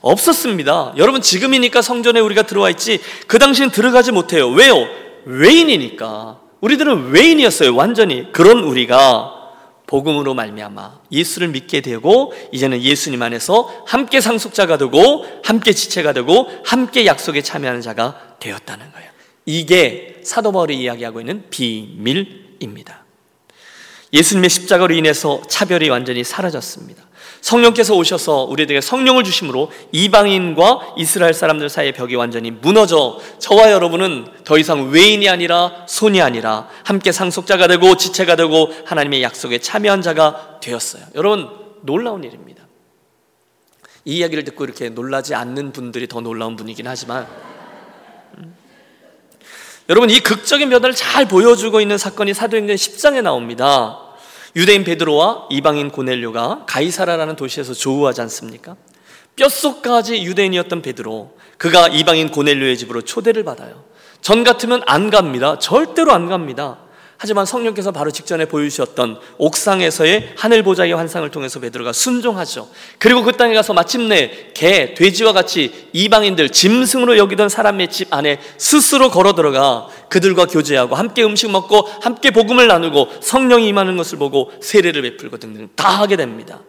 없었습니다. 0.00 0.94
여러분 0.96 1.20
지금이니까 1.20 1.82
성전에 1.82 2.20
우리가 2.20 2.42
들어와 2.42 2.70
있지 2.70 3.00
그 3.26 3.38
당시엔 3.38 3.70
들어가지 3.70 4.12
못해요. 4.12 4.48
왜요? 4.48 4.88
외인이니까. 5.24 6.39
우리들은 6.60 7.10
외인이었어요. 7.10 7.74
완전히 7.74 8.30
그런 8.32 8.60
우리가 8.60 9.36
복음으로 9.86 10.34
말미암아 10.34 11.00
예수를 11.10 11.48
믿게 11.48 11.80
되고 11.80 12.32
이제는 12.52 12.80
예수님 12.80 13.20
안에서 13.22 13.84
함께 13.86 14.20
상속자가 14.20 14.78
되고 14.78 15.26
함께 15.42 15.72
지체가 15.72 16.12
되고 16.12 16.48
함께 16.64 17.06
약속에 17.06 17.42
참여하는 17.42 17.80
자가 17.80 18.36
되었다는 18.38 18.92
거예요. 18.92 19.10
이게 19.46 20.20
사도 20.22 20.52
바울이 20.52 20.78
이야기하고 20.78 21.20
있는 21.20 21.44
비밀입니다. 21.50 23.04
예수님의 24.12 24.50
십자가로 24.50 24.94
인해서 24.94 25.42
차별이 25.48 25.88
완전히 25.88 26.22
사라졌습니다. 26.22 27.02
성령께서 27.40 27.94
오셔서 27.94 28.44
우리에게 28.44 28.80
성령을 28.80 29.24
주심으로 29.24 29.70
이방인과 29.92 30.94
이스라엘 30.96 31.34
사람들 31.34 31.68
사이의 31.68 31.92
벽이 31.92 32.14
완전히 32.14 32.50
무너져 32.50 33.18
저와 33.38 33.72
여러분은 33.72 34.26
더 34.44 34.58
이상 34.58 34.90
외인이 34.90 35.28
아니라 35.28 35.84
손이 35.86 36.20
아니라 36.20 36.68
함께 36.84 37.12
상속자가 37.12 37.66
되고 37.66 37.96
지체가 37.96 38.36
되고 38.36 38.70
하나님의 38.84 39.22
약속에 39.22 39.58
참여한 39.58 40.02
자가 40.02 40.58
되었어요. 40.60 41.04
여러분 41.14 41.48
놀라운 41.82 42.24
일입니다. 42.24 42.64
이 44.04 44.16
이야기를 44.16 44.44
듣고 44.44 44.64
이렇게 44.64 44.88
놀라지 44.88 45.34
않는 45.34 45.72
분들이 45.72 46.08
더 46.08 46.20
놀라운 46.20 46.56
분이긴 46.56 46.86
하지만 46.86 47.26
음. 48.38 48.54
여러분 49.88 50.10
이 50.10 50.20
극적인 50.20 50.70
변화를 50.70 50.94
잘 50.94 51.26
보여주고 51.26 51.80
있는 51.80 51.98
사건이 51.98 52.34
사도행전 52.34 52.76
10장에 52.76 53.22
나옵니다. 53.22 54.09
유대인 54.56 54.84
베드로와 54.84 55.48
이방인 55.50 55.90
고넬료가 55.90 56.64
가이사라라는 56.66 57.36
도시에서 57.36 57.72
조우하지 57.72 58.20
않습니까? 58.22 58.76
뼛속까지 59.36 60.22
유대인이었던 60.24 60.82
베드로, 60.82 61.36
그가 61.56 61.88
이방인 61.88 62.30
고넬료의 62.30 62.76
집으로 62.76 63.02
초대를 63.02 63.44
받아요. 63.44 63.84
전 64.20 64.44
같으면 64.44 64.82
안 64.86 65.10
갑니다. 65.10 65.58
절대로 65.58 66.12
안 66.12 66.28
갑니다. 66.28 66.78
하지만 67.22 67.44
성령께서 67.44 67.92
바로 67.92 68.10
직전에 68.10 68.46
보여주셨던 68.46 69.18
옥상에서의 69.36 70.32
하늘 70.38 70.62
보좌의 70.62 70.94
환상을 70.94 71.30
통해서 71.30 71.60
베드로가 71.60 71.92
순종하죠. 71.92 72.66
그리고 72.98 73.22
그 73.22 73.32
땅에 73.32 73.52
가서 73.52 73.74
마침내 73.74 74.52
개, 74.54 74.94
돼지와 74.94 75.34
같이 75.34 75.90
이방인들 75.92 76.48
짐승으로 76.48 77.18
여기던 77.18 77.50
사람의 77.50 77.88
집 77.90 78.10
안에 78.10 78.40
스스로 78.56 79.10
걸어 79.10 79.34
들어가 79.34 79.86
그들과 80.08 80.46
교제하고 80.46 80.94
함께 80.94 81.22
음식 81.22 81.50
먹고 81.50 81.86
함께 82.00 82.30
복음을 82.30 82.66
나누고 82.66 83.08
성령이 83.20 83.68
임하는 83.68 83.98
것을 83.98 84.16
보고 84.16 84.50
세례를 84.62 85.02
베풀고 85.02 85.36
등등 85.36 85.68
다 85.76 85.90
하게 85.90 86.16
됩니다. 86.16 86.60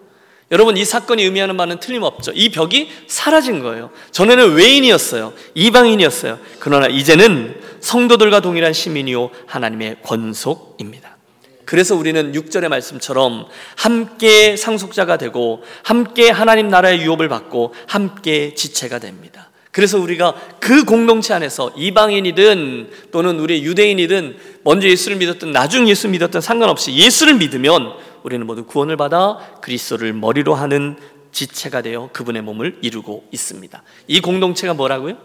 여러분 0.51 0.75
이 0.75 0.84
사건이 0.84 1.24
의미하는 1.24 1.55
바는 1.55 1.79
틀림없죠. 1.79 2.34
이 2.36 2.50
벽이 2.50 2.89
사라진 3.08 3.62
거예요. 3.62 3.89
전에는 4.12 4.53
외인이었어요. 4.53 5.34
이방인이었어요. 5.55 6.39
그러나 6.60 6.88
이제는 6.88 7.62
성도들과 7.79 8.41
동일한 8.41 8.74
시민이요 8.74 9.29
하나님의 9.48 9.98
권속입니다. 10.03 11.17
그래서 11.63 11.96
우리는 11.96 12.34
6절의 12.34 12.67
말씀처럼 12.67 13.48
함께 13.77 14.58
상속자가 14.58 15.17
되고 15.17 15.63
함께 15.84 16.29
하나님 16.29 16.67
나라의 16.67 17.01
유업을 17.01 17.29
받고 17.29 17.74
함께 17.88 18.53
지체가 18.53 19.00
됩니다. 19.00 19.50
그래서 19.72 20.00
우리가 20.00 20.36
그 20.60 20.84
공동체 20.84 21.34
안에서 21.34 21.72
이방인이든 21.75 22.92
또는 23.12 23.40
우리 23.40 23.63
유대인이든 23.63 24.38
먼저 24.63 24.88
예수를 24.88 25.18
믿었든 25.18 25.51
나중 25.51 25.88
예수 25.88 26.10
믿었든 26.10 26.42
상관없이 26.42 26.94
예수를 26.94 27.36
믿으면 27.36 27.94
우리는 28.24 28.46
모두 28.46 28.66
구원을 28.66 28.98
받아 28.98 29.38
그리스도를 29.62 30.13
머리로 30.13 30.54
하는 30.56 30.98
지체가 31.32 31.82
되어 31.82 32.10
그분의 32.12 32.42
몸을 32.42 32.80
이루고 32.82 33.30
있습니다. 33.32 33.84
이 34.08 34.20
공동체가 34.20 34.74
뭐라고요? 34.74 35.18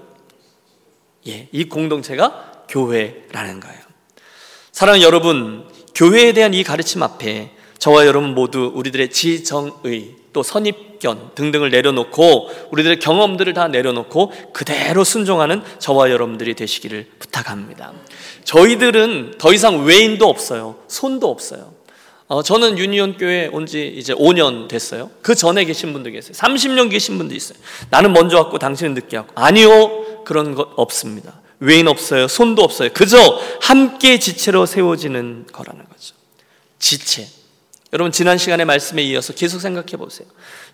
예, 1.27 1.49
이 1.51 1.65
공동체가 1.69 2.65
교회라는 2.69 3.61
거예요. 3.61 3.81
사랑하는 4.71 5.05
여러분, 5.05 5.69
교회에 5.95 6.33
대한 6.33 6.55
이 6.55 6.63
가르침 6.63 7.03
앞에 7.03 7.51
저와 7.79 8.07
여러분 8.07 8.35
모두 8.35 8.71
우리들의 8.75 9.11
지정의 9.11 10.15
또 10.33 10.43
선입 10.43 10.86
견 11.01 11.31
등등을 11.35 11.71
내려놓고 11.71 12.51
우리들의 12.71 12.99
경험들을 13.01 13.53
다 13.55 13.69
내려놓고 13.69 14.33
그대로 14.53 15.05
순종하는 15.05 15.63
저와 15.79 16.11
여러분들이 16.11 16.55
되시기를 16.55 17.07
부탁합니다. 17.19 17.93
저희들은 18.45 19.35
더 19.39 19.53
이상 19.53 19.85
외인도 19.85 20.29
없어요. 20.29 20.77
손도 20.89 21.29
없어요. 21.31 21.75
어, 22.29 22.43
저는 22.43 22.77
유니온 22.79 23.17
교회 23.19 23.49
온 23.53 23.67
지 23.67 23.87
이제 23.97 24.13
5년 24.15 24.67
됐어요. 24.69 25.11
그 25.23 25.35
전에 25.35 25.65
계신 25.65 25.93
분도 25.93 26.11
계세요. 26.11 26.33
30년 26.35 26.91
계신 26.91 27.19
분도 27.19 27.35
있어요. 27.35 27.59
나는 27.91 28.13
먼저 28.13 28.37
왔고 28.39 28.59
당신은 28.59 28.95
늦게 28.95 29.17
왔고. 29.17 29.33
아니요. 29.37 30.25
그런 30.25 30.55
것 30.57 30.69
없습니다. 30.77 31.41
외인 31.61 31.87
없어요. 31.89 32.27
손도 32.29 32.63
없어요. 32.63 32.91
그저 32.93 33.17
함께 33.63 34.19
지체로 34.19 34.67
세워지는 34.67 35.47
거라는 35.53 35.85
거죠. 35.89 36.15
지체. 36.79 37.27
여러분 37.93 38.11
지난 38.13 38.37
시간의 38.37 38.67
말씀에 38.67 39.03
이어서 39.05 39.33
계속 39.33 39.61
생각해 39.61 39.97
보세요. 39.97 40.27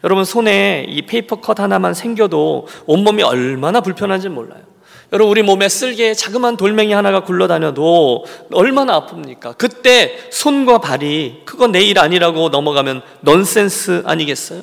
여러분 0.03 0.25
손에 0.25 0.87
이 0.89 1.03
paper 1.03 1.37
cut 1.37 1.61
하나만 1.61 1.95
생겨도 1.95 2.67
온몸이 2.87 3.23
얼마나 3.23 3.81
불편한지 3.81 4.29
몰라요. 4.29 4.63
여러분 5.13 5.31
우리 5.31 5.43
몸에 5.43 5.69
쓸개 5.69 6.15
자그마한 6.15 6.57
돌멩이 6.57 6.93
하나가 6.95 7.23
굴러다녀도 7.23 8.25
얼마나 8.53 8.99
아픕니까? 9.07 9.59
그때 9.59 10.19
손과 10.31 10.79
발이 10.79 11.43
그거 11.45 11.67
내 11.67 11.83
일 11.83 11.99
아니라고 11.99 12.49
넘어가면 12.49 13.03
넌센스 13.21 14.03
아니겠어요? 14.07 14.63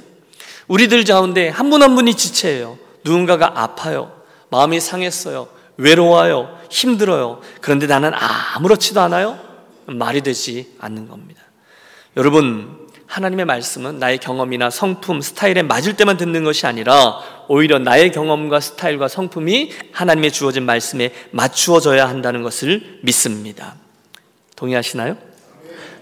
우리들 0.68 1.03
가운데 1.03 1.50
한 1.50 1.70
분 1.70 1.84
한 1.84 1.94
분이 1.96 2.15
지체예요. 2.15 2.79
누군가가 3.03 3.62
아파요. 3.62 4.12
마음이 4.50 4.79
상했어요. 4.79 5.48
외로워요. 5.77 6.58
힘들어요. 6.72 7.41
그런데 7.62 7.86
나는 7.86 8.12
아무렇지도 8.15 9.01
않아요? 9.01 9.38
말이 9.86 10.22
되지 10.22 10.74
않는 10.79 11.08
겁니다. 11.08 11.44
여러분, 12.18 12.88
하나님의 13.06 13.46
말씀은 13.46 13.98
나의 13.98 14.20
경험이나 14.20 14.70
성품, 14.70 15.22
스타일에 15.22 15.63
맞을 15.63 15.96
때만 15.96 16.18
듣는 16.18 16.44
것이 16.44 16.68
아니라 16.68 17.20
오히려 17.48 17.80
나의 17.80 18.12
경험과 18.12 18.60
스타일과 18.60 19.08
성품이 19.08 19.72
하나님의 19.92 20.32
주어진 20.32 20.63
말씀에 20.63 21.13
맞추어져야 21.32 22.08
한다는 22.08 22.44
것을 22.44 23.00
믿습니다. 23.01 23.75
동의하시나요? 24.56 25.18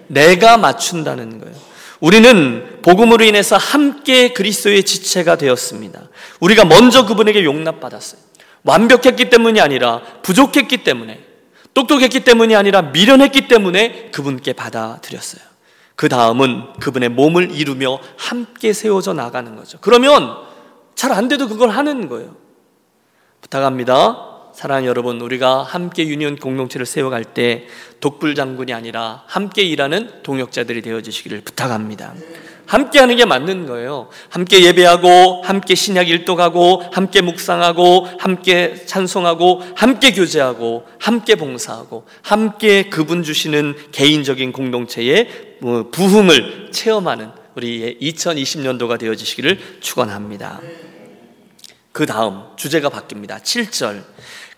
내가 0.07 0.57
맞춘다는 0.57 1.39
거예요. 1.39 1.55
우리는 1.99 2.79
복음으로 2.81 3.23
인해서 3.23 3.57
함께 3.57 4.33
그리스도의 4.33 4.83
지체가 4.83 5.37
되었습니다. 5.37 6.09
우리가 6.39 6.65
먼저 6.65 7.05
그분에게 7.05 7.43
용납받았어요. 7.43 8.21
완벽했기 8.63 9.29
때문이 9.29 9.61
아니라 9.61 10.01
부족했기 10.21 10.83
때문에 10.83 11.21
똑똑했기 11.73 12.21
때문이 12.21 12.55
아니라 12.55 12.81
미련했기 12.81 13.47
때문에 13.47 14.09
그분께 14.11 14.53
받아들였어요. 14.53 15.56
그 15.97 16.09
다음은 16.09 16.73
그분의 16.79 17.09
몸을 17.09 17.51
이루며 17.51 17.99
함께 18.17 18.71
세워져 18.71 19.13
나가는 19.13 19.55
거죠. 19.55 19.79
그러면 19.81 20.37
잘 20.95 21.11
안 21.11 21.27
돼도 21.27 21.49
그걸 21.49 21.69
하는 21.69 22.07
거예요. 22.07 22.35
부탁합니다. 23.41 24.51
사랑하는 24.53 24.87
여러분, 24.87 25.21
우리가 25.21 25.63
함께 25.63 26.07
유니온 26.07 26.37
공동체를 26.37 26.85
세워갈 26.85 27.23
때 27.23 27.67
독불 27.99 28.35
장군이 28.35 28.73
아니라 28.73 29.23
함께 29.27 29.63
일하는 29.63 30.23
동역자들이 30.23 30.81
되어 30.81 31.01
주시기를 31.01 31.41
부탁합니다. 31.41 32.13
함께 32.67 32.99
하는 32.99 33.15
게 33.15 33.25
맞는 33.25 33.65
거예요. 33.65 34.09
함께 34.29 34.63
예배하고, 34.63 35.41
함께 35.43 35.73
신약 35.73 36.09
일독하고, 36.09 36.83
함께 36.91 37.21
묵상하고, 37.21 38.07
함께 38.19 38.75
찬송하고, 38.85 39.63
함께 39.75 40.11
교제하고, 40.11 40.85
함께 40.99 41.35
봉사하고, 41.35 42.05
함께 42.21 42.89
그분 42.89 43.23
주시는 43.23 43.75
개인적인 43.93 44.51
공동체의 44.51 45.29
뭐 45.59 45.89
부흥을 45.89 46.69
체험하는 46.71 47.31
우리의 47.55 47.97
2020년도가 48.01 48.99
되어지시기를 48.99 49.79
축원합니다. 49.79 50.61
그 51.91 52.05
다음 52.05 52.43
주제가 52.57 52.89
바뀝니다. 52.89 53.41
7절. 53.41 54.03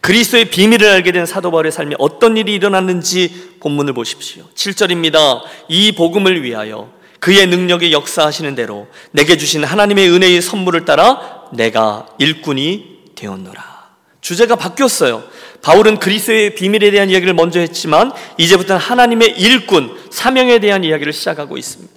그리스도의 0.01 0.45
비밀을 0.45 0.89
알게 0.89 1.11
된 1.11 1.25
사도 1.25 1.51
바울의 1.51 1.71
삶에 1.71 1.95
어떤 1.99 2.37
일이 2.37 2.53
일어났는지 2.53 3.57
본문을 3.59 3.93
보십시오. 3.93 4.45
7절입니다. 4.55 5.41
이 5.67 5.91
복음을 5.91 6.43
위하여 6.43 6.98
그의 7.19 7.47
능력이 7.47 7.91
역사하시는 7.91 8.55
대로 8.55 8.87
내게 9.11 9.37
주신 9.37 9.63
하나님의 9.63 10.09
은혜의 10.09 10.41
선물을 10.41 10.85
따라 10.85 11.47
내가 11.53 12.07
일꾼이 12.17 12.99
되었노라. 13.15 13.79
주제가 14.21 14.55
바뀌었어요. 14.55 15.23
바울은 15.61 15.99
그리스도의 15.99 16.55
비밀에 16.55 16.91
대한 16.91 17.09
이야기를 17.09 17.33
먼저 17.33 17.59
했지만 17.59 18.11
이제부터는 18.37 18.81
하나님의 18.81 19.39
일꾼, 19.39 19.97
사명에 20.09 20.59
대한 20.59 20.83
이야기를 20.83 21.11
시작하고 21.13 21.57
있습니다. 21.57 21.93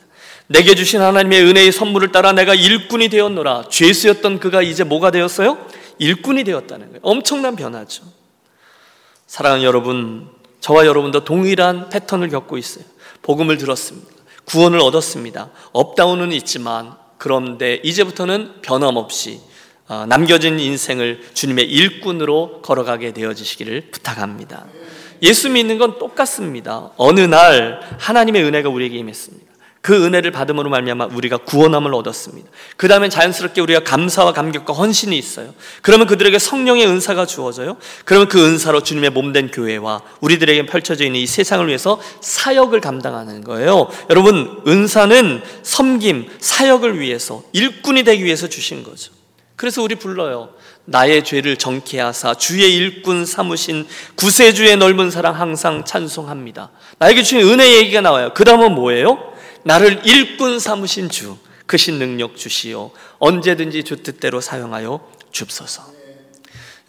내게 0.49 0.75
주신 0.75 1.01
하나님의 1.01 1.43
은혜의 1.43 1.73
선물을 1.73 2.13
따라 2.13 2.33
내가 2.33 2.55
일꾼이 2.55 3.09
되었노라. 3.09 3.67
죄수였던 3.71 4.41
그가 4.41 4.63
이제 4.63 4.85
뭐가 4.85 5.11
되었어요? 5.11 5.59
일꾼이 5.99 6.45
되었다는 6.45 6.87
거예요. 6.89 7.01
엄청난 7.03 7.57
변화죠. 7.57 8.05
사랑하는 9.27 9.65
여러분, 9.65 10.29
저와 10.61 10.87
여러분도 10.87 11.25
동일한 11.25 11.89
패턴을 11.89 12.29
겪고 12.29 12.59
있어요. 12.59 12.85
복음을 13.23 13.57
들었습니다. 13.57 14.12
구원을 14.45 14.81
얻었습니다. 14.81 15.51
업다운은 15.73 16.33
있지만 16.33 16.95
그런데 17.19 17.81
이제부터는 17.85 18.63
변함없이 18.63 19.41
어, 19.89 20.07
남겨진 20.07 20.59
인생을 20.59 21.23
주님의 21.35 21.71
일꾼으로 21.71 22.63
걸어가게 22.63 23.13
되어지시기를 23.13 23.91
부탁합니다. 23.91 24.67
예수 25.23 25.51
믿는 25.51 25.79
건 25.79 25.99
똑같습니다. 25.99 26.91
어느 26.97 27.21
날 27.21 27.81
하나님의 27.99 28.43
은혜가 28.43 28.69
우리에게 28.69 28.97
임했습니다. 28.99 29.52
그 29.83 30.07
은혜를 30.07 30.31
받음으로 30.31 30.71
말미암아 30.71 31.07
우리가 31.07 31.39
구원함을 31.39 31.93
얻었습니다. 31.93 32.49
그 32.77 32.87
다음에 32.87 33.09
자연스럽게 33.09 33.61
우리가 33.61 33.81
감사와 33.81 34.33
감격과 34.33 34.73
헌신이 34.73 35.19
있어요. 35.19 35.53
그러면 35.83 36.07
그들에게 36.07 36.39
성령의 36.39 36.87
은사가 36.87 37.27
주어져요. 37.27 37.77
그러면 38.05 38.29
그 38.29 38.47
은사로 38.47 38.85
주님의 38.85 39.11
몸된 39.11 39.51
교회와 39.51 40.03
우리들에게 40.21 40.67
펼쳐져 40.67 41.05
있는 41.05 41.19
이 41.19 41.27
세상을 41.27 41.67
위해서 41.67 42.01
사역을 42.21 42.81
감당하는 42.81 43.43
거예요. 43.43 43.89
여러분 44.09 44.63
은사는 44.69 45.43
섬김, 45.65 46.29
사역을 46.39 47.01
위해서 47.01 47.43
일꾼이 47.53 48.05
되기 48.05 48.25
위해서 48.25 48.49
주신 48.49 48.85
거죠. 48.85 49.13
그래서 49.57 49.83
우리 49.83 49.97
불러요. 49.97 50.51
나의 50.85 51.25
죄를 51.25 51.57
정케 51.57 52.01
하사 52.01 52.35
주의 52.35 52.73
일꾼 52.75 53.27
삼으신 53.27 53.87
구세주의 54.15 54.77
넓은 54.77 55.11
사랑 55.11 55.41
항상 55.41 55.85
찬송합니다. 55.85 56.71
나에게 56.99 57.23
주신 57.25 57.41
은혜 57.49 57.79
얘기가 57.79 58.01
나와요. 58.01 58.31
그 58.33 58.45
다음은 58.45 58.75
뭐예요? 58.77 59.32
나를 59.65 60.03
일꾼 60.05 60.59
삼으신 60.59 61.09
주, 61.09 61.37
크신 61.67 61.99
능력 61.99 62.37
주시오. 62.37 62.91
언제든지 63.19 63.85
주 63.85 64.03
뜻대로 64.03 64.41
사용하여 64.41 65.01
줍소서. 65.31 65.85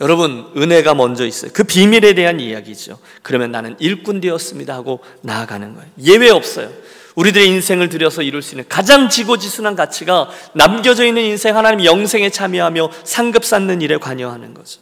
여러분, 0.02 0.52
은혜가 0.58 0.96
먼저 0.96 1.26
있어요. 1.26 1.52
그 1.54 1.64
비밀에 1.64 2.14
대한 2.14 2.40
이야기죠. 2.40 3.00
그러면 3.22 3.52
나는 3.52 3.76
일꾼 3.80 4.20
되었습니다 4.20 4.74
하고 4.74 5.00
나아가는 5.22 5.74
거예요. 5.74 5.90
예외 6.04 6.30
없어요. 6.30 6.72
우리들의 7.16 7.48
인생을 7.48 7.90
들여서 7.90 8.24
이룰 8.24 8.42
수 8.42 8.56
있는 8.56 8.66
가장 8.68 9.08
지고지순한 9.08 9.76
가치가 9.76 10.30
남겨져 10.54 11.06
있는 11.06 11.24
인생 11.24 11.56
하나님 11.56 11.86
영생에 11.86 12.32
참여하며 12.32 12.90
상급 13.04 13.46
쌓는 13.46 13.82
일에 13.82 13.98
관여하는 13.98 14.54
거죠. 14.54 14.82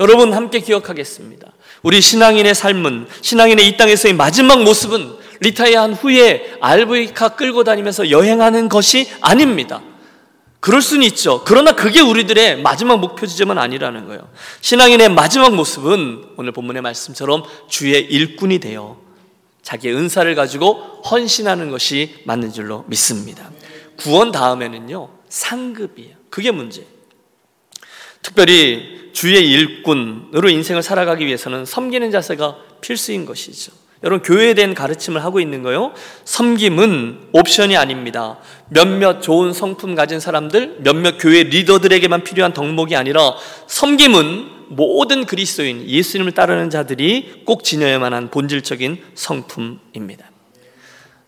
여러분 0.00 0.32
함께 0.32 0.60
기억하겠습니다. 0.60 1.46
우리 1.82 2.00
신앙인의 2.00 2.54
삶은 2.54 3.06
신앙인의 3.20 3.68
이 3.68 3.76
땅에서의 3.76 4.14
마지막 4.14 4.62
모습은 4.64 5.17
retire한 5.40 5.94
후에 5.94 6.56
RV 6.60 6.88
car 6.88 7.30
끌고 7.30 7.64
다니면서 7.64 8.10
여행하는 8.10 8.68
것이 8.68 9.08
아닙니다. 9.20 9.82
그럴 10.60 10.82
수는 10.82 11.06
있죠. 11.06 11.44
그러나 11.44 11.72
그게 11.72 12.00
우리들의 12.00 12.62
마지막 12.62 12.98
목표 12.98 13.26
지점은 13.26 13.58
아니라는 13.58 14.06
거예요. 14.06 14.28
신앙인의 14.60 15.10
마지막 15.10 15.54
모습은 15.54 16.30
오늘 16.36 16.52
본문의 16.52 16.82
말씀처럼 16.82 17.44
주의 17.68 18.00
일꾼이 18.02 18.58
되어 18.58 18.98
자기의 19.62 19.94
은사를 19.94 20.34
가지고 20.34 21.02
헌신하는 21.10 21.70
것이 21.70 22.16
맞는 22.24 22.52
줄로 22.52 22.84
믿습니다. 22.88 23.50
구원 23.96 24.32
다음에는요, 24.32 25.10
상급이에요. 25.28 26.16
그게 26.30 26.50
문제. 26.50 26.86
특별히 28.22 29.10
주의 29.12 29.48
일꾼으로 29.50 30.48
인생을 30.48 30.82
살아가기 30.82 31.26
위해서는 31.26 31.64
섬기는 31.64 32.10
자세가 32.10 32.56
필수인 32.80 33.26
것이죠. 33.26 33.72
여러분 34.04 34.22
교회에 34.22 34.54
대한 34.54 34.74
가르침을 34.74 35.24
하고 35.24 35.40
있는 35.40 35.62
거요. 35.62 35.92
섬김은 36.24 37.30
옵션이 37.32 37.76
아닙니다. 37.76 38.38
몇몇 38.68 39.20
좋은 39.20 39.52
성품 39.52 39.94
가진 39.94 40.20
사람들, 40.20 40.78
몇몇 40.80 41.16
교회 41.18 41.42
리더들에게만 41.42 42.22
필요한 42.22 42.52
덕목이 42.52 42.94
아니라 42.94 43.34
섬김은 43.66 44.58
모든 44.68 45.24
그리스도인 45.24 45.88
예수님을 45.88 46.32
따르는 46.32 46.70
자들이 46.70 47.42
꼭 47.44 47.64
지녀야만 47.64 48.12
한 48.12 48.30
본질적인 48.30 49.02
성품입니다. 49.14 50.30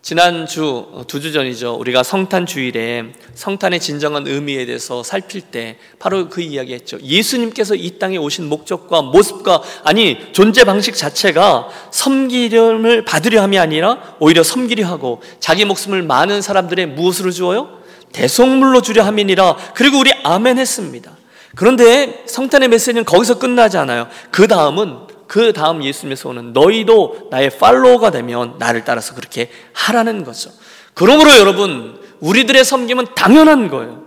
지난주 0.02 0.86
어, 0.92 1.04
두주 1.06 1.32
전이죠. 1.32 1.74
우리가 1.74 2.02
성탄 2.02 2.46
주일에 2.46 3.04
성탄의 3.34 3.80
진정한 3.80 4.26
의미에 4.26 4.64
대해서 4.64 5.02
살필 5.02 5.42
때 5.42 5.76
바로 5.98 6.30
그 6.30 6.40
이야기 6.40 6.72
했죠. 6.72 6.98
예수님께서 7.02 7.74
이 7.74 7.98
땅에 7.98 8.16
오신 8.16 8.48
목적과 8.48 9.02
모습과 9.02 9.62
아니 9.84 10.32
존재 10.32 10.64
방식 10.64 10.96
자체가 10.96 11.68
섬기름을 11.90 13.04
받으려 13.04 13.42
함이 13.42 13.58
아니라 13.58 14.16
오히려 14.20 14.42
섬기려 14.42 14.86
하고 14.86 15.20
자기 15.38 15.66
목숨을 15.66 16.02
많은 16.02 16.40
사람들의 16.40 16.86
무엇으로 16.86 17.30
주어요? 17.30 17.78
대속물로 18.12 18.80
주려 18.80 19.04
함이니라. 19.04 19.56
그리고 19.74 19.98
우리 19.98 20.12
아멘 20.24 20.58
했습니다. 20.58 21.14
그런데 21.54 22.24
성탄의 22.26 22.68
메시지는 22.68 23.04
거기서 23.04 23.38
끝나지 23.38 23.76
않아요. 23.76 24.08
그 24.30 24.48
다음은 24.48 25.09
그 25.30 25.52
다음 25.52 25.84
예수님의 25.84 26.16
소원은 26.16 26.52
너희도 26.52 27.28
나의 27.30 27.50
팔로워가 27.56 28.10
되면 28.10 28.56
나를 28.58 28.82
따라서 28.84 29.14
그렇게 29.14 29.48
하라는 29.74 30.24
거죠. 30.24 30.50
그러므로 30.92 31.30
여러분, 31.36 32.02
우리들의 32.18 32.64
섬김은 32.64 33.14
당연한 33.14 33.68
거예요. 33.68 34.02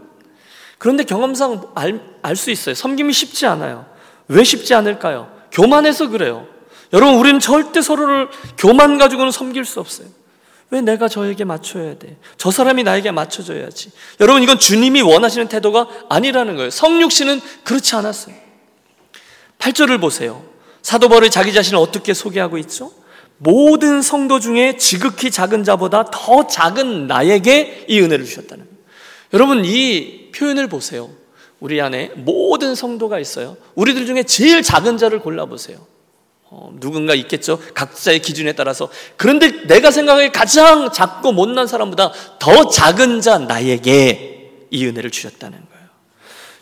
그런데 0.79 1.05
경험상 1.05 1.71
알 1.75 2.35
수 2.35 2.51
있어요. 2.51 2.75
섬김이 2.75 3.13
쉽지 3.13 3.45
않아요. 3.45 3.85
왜 4.27 4.43
쉽지 4.43 4.73
않을까요? 4.73 5.31
교만해서 5.53 6.09
그래요. 6.09 6.45
여러분, 6.91 7.15
우리는 7.15 7.39
절대 7.39 7.81
서로를 7.81 8.27
교만 8.57 8.97
가지고는 8.97 9.31
섬길 9.31 9.63
수 9.63 9.79
없어요. 9.79 10.09
왜 10.71 10.81
내가 10.81 11.07
저에게 11.07 11.45
맞춰야 11.45 11.97
돼? 11.97 12.17
저 12.35 12.51
사람이 12.51 12.83
나에게 12.83 13.11
맞춰줘야지. 13.11 13.91
여러분, 14.19 14.43
이건 14.43 14.59
주님이 14.59 15.01
원하시는 15.01 15.47
태도가 15.47 15.87
아니라는 16.09 16.57
거예요. 16.57 16.69
성육 16.69 17.13
씨는 17.13 17.39
그렇지 17.63 17.95
않았어요. 17.95 18.35
8절을 19.59 20.01
보세요. 20.01 20.51
사도 20.83 21.09
바울이 21.09 21.31
자기 21.31 21.53
자신을 21.53 21.79
어떻게 21.79 22.13
소개하고 22.13 22.59
있죠? 22.59 22.91
모든 23.37 24.01
성도 24.01 24.39
중에 24.39 24.77
지극히 24.77 25.31
작은 25.31 25.63
자보다 25.63 26.11
더 26.11 26.45
작은 26.45 27.07
나에게 27.07 27.85
이 27.87 27.99
은혜를 27.99 28.25
주셨다는. 28.25 28.67
여러분 29.33 29.65
이 29.65 30.29
표현을 30.35 30.67
보세요. 30.67 31.09
우리 31.59 31.81
안에 31.81 32.11
모든 32.15 32.75
성도가 32.75 33.19
있어요. 33.19 33.57
우리들 33.75 34.05
중에 34.05 34.23
제일 34.23 34.61
작은 34.61 34.97
자를 34.97 35.19
골라보세요. 35.19 35.77
어, 36.43 36.71
누군가 36.79 37.15
있겠죠. 37.15 37.59
각자의 37.73 38.19
기준에 38.19 38.51
따라서. 38.51 38.89
그런데 39.15 39.65
내가 39.65 39.89
생각하기에 39.89 40.31
가장 40.31 40.91
작고 40.91 41.31
못난 41.31 41.65
사람보다 41.65 42.11
더 42.39 42.67
작은 42.67 43.21
자 43.21 43.39
나에게 43.39 44.67
이 44.69 44.85
은혜를 44.85 45.09
주셨다는 45.09 45.57
거예요. 45.57 45.87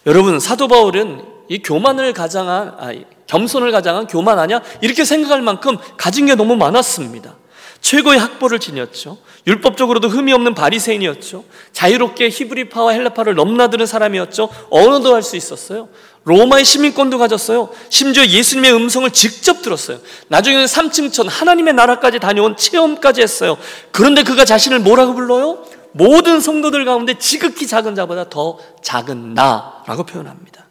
여러분 0.06 0.40
사도 0.40 0.68
바울은 0.68 1.26
이 1.52 1.62
교만을 1.62 2.14
가장한 2.14 2.76
아, 2.80 2.94
겸손을 3.28 3.74
가장한 3.74 4.08
교만하냐 4.08 4.62
이렇게 4.80 5.04
생각할 5.04 5.42
만큼 5.42 5.78
가진 5.98 6.26
게 6.26 6.34
너무 6.36 6.56
많았습니다. 6.56 7.36
최고의 7.82 8.20
학벌을 8.20 8.60
지녔죠. 8.60 9.18
율법적으로도 9.46 10.08
흠이 10.08 10.32
없는 10.32 10.56
바리새인이었죠. 10.56 11.44
자유롭게 11.74 12.30
히브리파와 12.30 12.94
헬라파를 12.94 13.36
넘나드는 13.36 13.86
사람이었죠. 13.86 14.48
언어도 14.70 15.14
할 15.14 15.24
수 15.24 15.36
있었어요. 15.36 15.90
로마의 16.24 16.64
시민권도 16.64 17.18
가졌어요. 17.18 17.70
심지어 17.90 18.26
예수님의 18.26 18.72
음성을 18.74 19.10
직접 19.12 19.62
들었어요. 19.62 20.00
나중에는 20.30 20.66
3층천 20.66 21.28
하나님의 21.28 21.74
나라까지 21.74 22.20
다녀온 22.20 22.56
체험까지 22.56 23.22
했어요. 23.22 23.58
그런데 23.92 24.24
그가 24.24 24.46
자신을 24.46 24.80
뭐라고 24.80 25.16
불러요? 25.16 25.66
모든 25.92 26.40
성도들 26.40 26.86
가운데 26.86 27.16
지극히 27.18 27.68
작은 27.68 27.96
자보다 27.96 28.30
더 28.30 28.58
작은 28.82 29.34
나라고 29.34 30.04
표현합니다. 30.06 30.71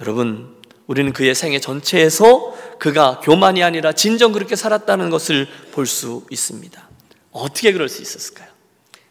여러분, 0.00 0.56
우리는 0.86 1.12
그의 1.12 1.34
생애 1.34 1.60
전체에서 1.60 2.54
그가 2.78 3.20
교만이 3.22 3.62
아니라 3.62 3.92
진정 3.92 4.32
그렇게 4.32 4.56
살았다는 4.56 5.10
것을 5.10 5.46
볼 5.72 5.86
수 5.86 6.26
있습니다. 6.30 6.88
어떻게 7.32 7.72
그럴 7.72 7.88
수 7.88 8.02
있었을까요? 8.02 8.48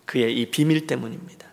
그의 0.05 0.33
이 0.33 0.47
비밀 0.47 0.87
때문입니다. 0.87 1.47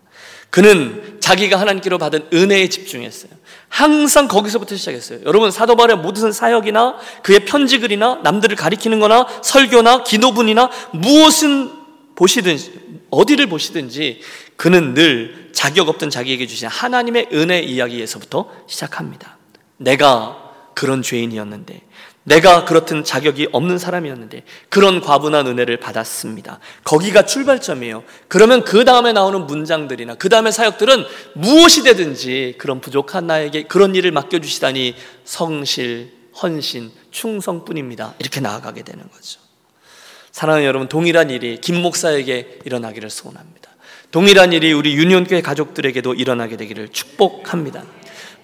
그는 0.51 1.19
자기가 1.21 1.61
하나님께로 1.61 1.99
받은 1.99 2.29
은혜에 2.33 2.69
집중했어요. 2.71 3.31
항상 3.69 4.27
거기서부터 4.27 4.75
시작했어요. 4.77 5.21
여러분 5.27 5.51
사도 5.51 5.77
바울의 5.77 5.99
모든 5.99 6.33
사역이나 6.33 6.97
그의 7.23 7.45
편지글이나 7.45 8.21
남들을 8.23 8.57
가리키는 8.57 8.99
거나 9.01 9.27
설교나 9.43 10.05
기도문이나 10.05 10.71
무엇은 10.93 11.76
보시든지 12.17 12.73
어디를 13.11 13.47
보시든지 13.47 14.21
그는 14.57 14.95
늘 14.95 15.51
자격 15.53 15.89
없던 15.89 16.11
자기에게 16.11 16.47
주신 16.47 16.67
하나님의 16.69 17.29
은혜 17.33 17.61
이야기에서부터 17.61 18.51
시작합니다. 18.67 19.39
내가 19.77 20.53
그런 20.75 21.03
죄인이었는데, 21.03 21.83
내가 22.25 22.65
그렇든 22.65 23.05
자격이 23.05 23.49
없는 23.53 23.79
사람이었는데, 23.79 24.43
그런 24.69 25.01
과분한 25.01 25.47
은혜를 25.47 25.79
받았습니다. 25.79 26.59
거기가 26.85 27.25
출발점이에요. 27.25 28.03
그러면 28.29 28.65
그 28.65 28.85
다음에 28.85 29.13
나오는 29.13 29.47
문장들이나 29.47 30.17
그 30.17 30.29
다음에 30.29 30.51
사역들은 30.51 31.05
무엇이 31.35 31.85
되든지 31.85 32.57
그런 32.59 32.81
부족한 32.81 33.27
나에게 33.27 33.65
그런 33.65 33.95
일을 33.95 34.11
맡겨주시다니 34.11 34.97
성실, 35.25 36.13
헌신, 36.43 36.91
충성뿐입니다. 37.11 38.15
이렇게 38.19 38.41
나아가게 38.41 38.83
되는 38.83 39.09
거죠. 39.09 39.46
사랑하는 40.37 40.67
여러분, 40.67 40.87
동일한 40.87 41.31
일이 41.31 41.59
김 41.63 41.81
목사에게 41.81 42.59
일어나기를 42.67 43.09
소원합니다. 43.09 43.71
동일한 44.11 44.53
일이 44.53 44.71
우리 44.75 44.95
유니온교회 44.95 45.41
가족들에게도 45.41 46.13
일어나게 46.13 46.59
되기를 46.59 46.91
축복합니다. 46.91 47.83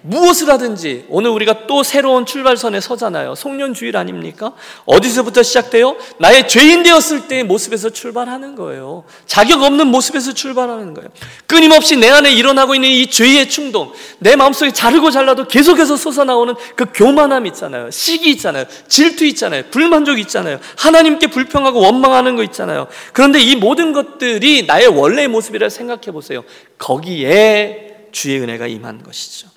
무엇을 0.03 0.49
하든지 0.49 1.05
오늘 1.09 1.29
우리가 1.31 1.65
또 1.65 1.81
새로운 1.81 2.25
출발선에 2.25 2.81
서잖아요. 2.81 3.35
송년주일 3.35 3.95
아닙니까? 3.95 4.53
어디서부터 4.85 5.43
시작돼요? 5.43 5.95
나의 6.19 6.47
죄인 6.47 6.83
되었을 6.83 7.27
때의 7.29 7.45
모습에서 7.45 7.89
출발하는 7.89 8.55
거예요. 8.55 9.05
자격 9.25 9.63
없는 9.63 9.87
모습에서 9.87 10.33
출발하는 10.33 10.93
거예요. 10.93 11.09
끊임없이 11.47 11.95
내 11.95 12.09
안에 12.09 12.33
일어나고 12.33 12.75
있는 12.75 12.89
이 12.89 13.07
죄의 13.07 13.49
충동, 13.49 13.93
내 14.19 14.35
마음속에 14.35 14.71
자르고 14.71 15.09
잘라도 15.09 15.47
계속해서 15.47 15.95
솟아나오는 15.95 16.53
그 16.75 16.85
교만함 16.93 17.45
있잖아요. 17.47 17.89
시기 17.89 18.31
있잖아요. 18.31 18.65
질투 18.89 19.25
있잖아요. 19.25 19.63
불만족 19.71 20.19
있잖아요. 20.19 20.59
하나님께 20.77 21.27
불평하고 21.27 21.79
원망하는 21.79 22.35
거 22.35 22.43
있잖아요. 22.43 22.87
그런데 23.13 23.39
이 23.39 23.55
모든 23.55 23.93
것들이 23.93 24.65
나의 24.65 24.87
원래의 24.87 25.29
모습이라 25.29 25.69
생각해 25.69 26.11
보세요. 26.11 26.43
거기에 26.77 28.09
주의 28.11 28.39
은혜가 28.41 28.67
임한 28.67 29.01
것이죠. 29.03 29.52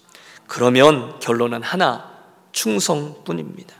그러면 0.46 1.18
결론은 1.20 1.62
하나, 1.62 2.10
충성뿐입니다. 2.52 3.74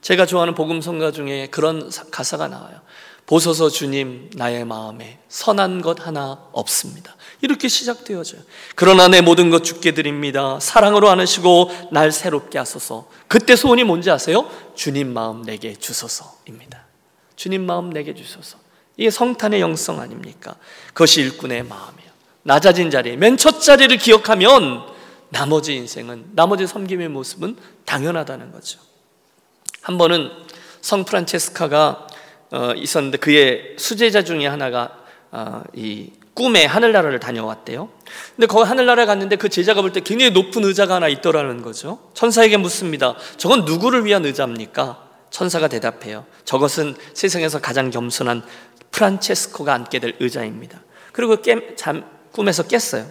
제가 0.00 0.26
좋아하는 0.26 0.54
복음 0.54 0.80
성가 0.80 1.12
중에 1.12 1.48
그런 1.50 1.90
가사가 2.10 2.48
나와요. 2.48 2.80
보소서 3.26 3.68
주님 3.68 4.28
나의 4.34 4.64
마음에 4.64 5.20
선한 5.28 5.82
것 5.82 6.04
하나 6.04 6.38
없습니다. 6.52 7.14
이렇게 7.42 7.68
시작되어져요. 7.68 8.40
그러나 8.74 9.06
내 9.06 9.20
모든 9.20 9.50
것 9.50 9.62
주께 9.62 9.92
드립니다. 9.92 10.58
사랑으로 10.60 11.08
안으시고 11.10 11.70
날 11.92 12.10
새롭게 12.10 12.58
하소서. 12.58 13.08
그때 13.28 13.54
소원이 13.54 13.84
뭔지 13.84 14.10
아세요? 14.10 14.50
주님 14.74 15.12
마음 15.14 15.42
내게 15.42 15.76
주소서입니다. 15.76 16.86
주님 17.36 17.64
마음 17.66 17.90
내게 17.90 18.14
주소서. 18.14 18.58
이게 18.96 19.10
성탄의 19.10 19.60
영성 19.60 20.00
아닙니까? 20.00 20.56
그것이 20.88 21.20
일꾼의 21.20 21.62
마음이에요. 21.62 22.10
낮아진 22.42 22.90
자리, 22.90 23.16
맨 23.16 23.36
첫 23.36 23.60
자리를 23.60 23.96
기억하면 23.98 24.89
나머지 25.30 25.74
인생은 25.76 26.30
나머지 26.34 26.66
섬김의 26.66 27.08
모습은 27.08 27.56
당연하다는 27.86 28.52
거죠. 28.52 28.80
한 29.82 29.96
번은 29.98 30.30
성 30.80 31.04
프란체스카가 31.04 32.06
어, 32.52 32.72
있었는데 32.76 33.18
그의 33.18 33.76
수제자 33.78 34.24
중에 34.24 34.46
하나가 34.46 34.98
어, 35.30 35.62
이 35.74 36.10
꿈에 36.34 36.64
하늘나라를 36.64 37.20
다녀왔대요. 37.20 37.90
근데 38.34 38.46
거기 38.46 38.64
하늘나라에 38.66 39.06
갔는데 39.06 39.36
그 39.36 39.48
제자가 39.48 39.82
볼 39.82 39.92
때 39.92 40.00
굉장히 40.00 40.32
높은 40.32 40.64
의자가 40.64 40.96
하나 40.96 41.08
있더라는 41.08 41.62
거죠. 41.62 42.10
천사에게 42.14 42.56
묻습니다. 42.56 43.14
저건 43.36 43.64
누구를 43.64 44.04
위한 44.04 44.24
의자입니까? 44.24 45.08
천사가 45.30 45.68
대답해요. 45.68 46.24
저것은 46.44 46.96
세상에서 47.14 47.60
가장 47.60 47.90
겸손한 47.90 48.42
프란체스코가 48.90 49.72
앉게 49.74 49.98
될 50.00 50.16
의자입니다. 50.18 50.80
그리고 51.12 51.40
깨, 51.40 51.74
잠, 51.76 52.04
꿈에서 52.32 52.64
깼어요. 52.64 53.06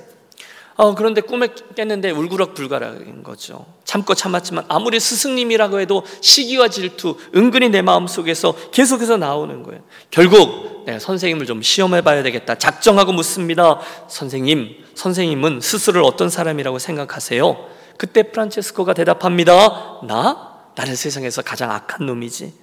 어, 0.79 0.95
그런데 0.95 1.19
꿈에 1.19 1.49
깼는데 1.75 2.11
울그락 2.11 2.53
불가락인 2.53 3.21
거죠. 3.21 3.65
참고 3.83 4.13
참았지만 4.13 4.63
아무리 4.69 4.97
스승님이라고 4.97 5.81
해도 5.81 6.05
시기와 6.21 6.69
질투, 6.69 7.17
은근히 7.35 7.67
내 7.67 7.81
마음 7.81 8.07
속에서 8.07 8.55
계속해서 8.71 9.17
나오는 9.17 9.61
거예요. 9.61 9.81
결국 10.09 10.85
내가 10.85 10.99
선생님을 10.99 11.45
좀 11.47 11.61
시험해 11.61 11.99
봐야 11.99 12.23
되겠다. 12.23 12.55
작정하고 12.55 13.11
묻습니다. 13.11 13.81
선생님, 14.07 14.69
선생님은 14.95 15.59
스스로를 15.59 16.03
어떤 16.05 16.29
사람이라고 16.29 16.79
생각하세요? 16.79 17.57
그때 17.97 18.23
프란체스코가 18.23 18.93
대답합니다. 18.93 19.99
나? 20.07 20.61
나는 20.75 20.95
세상에서 20.95 21.41
가장 21.41 21.71
악한 21.71 22.05
놈이지. 22.05 22.53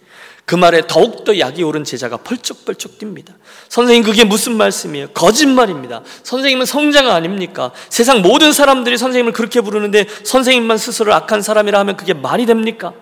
그 0.46 0.54
말에 0.54 0.82
더욱더 0.87 1.40
약이 1.40 1.64
오른 1.64 1.82
제자가 1.82 2.18
펄쩍펄쩍 2.18 3.00
뜁니다. 3.00 3.35
선생님, 3.68 4.04
그게 4.04 4.22
무슨 4.22 4.56
말씀이에요? 4.56 5.09
거짓말입니다. 5.09 6.02
선생님은 6.22 6.66
성자가 6.66 7.14
아닙니까? 7.14 7.72
세상 7.88 8.22
모든 8.22 8.52
사람들이 8.52 8.96
선생님을 8.96 9.32
그렇게 9.32 9.61
부르는데 9.61 10.06
선생님만 10.22 10.78
스스로 10.78 11.12
악한 11.14 11.42
사람이라 11.42 11.80
하면 11.80 11.96
그게 11.96 12.14
말이 12.14 12.46
됩니까? 12.46 12.94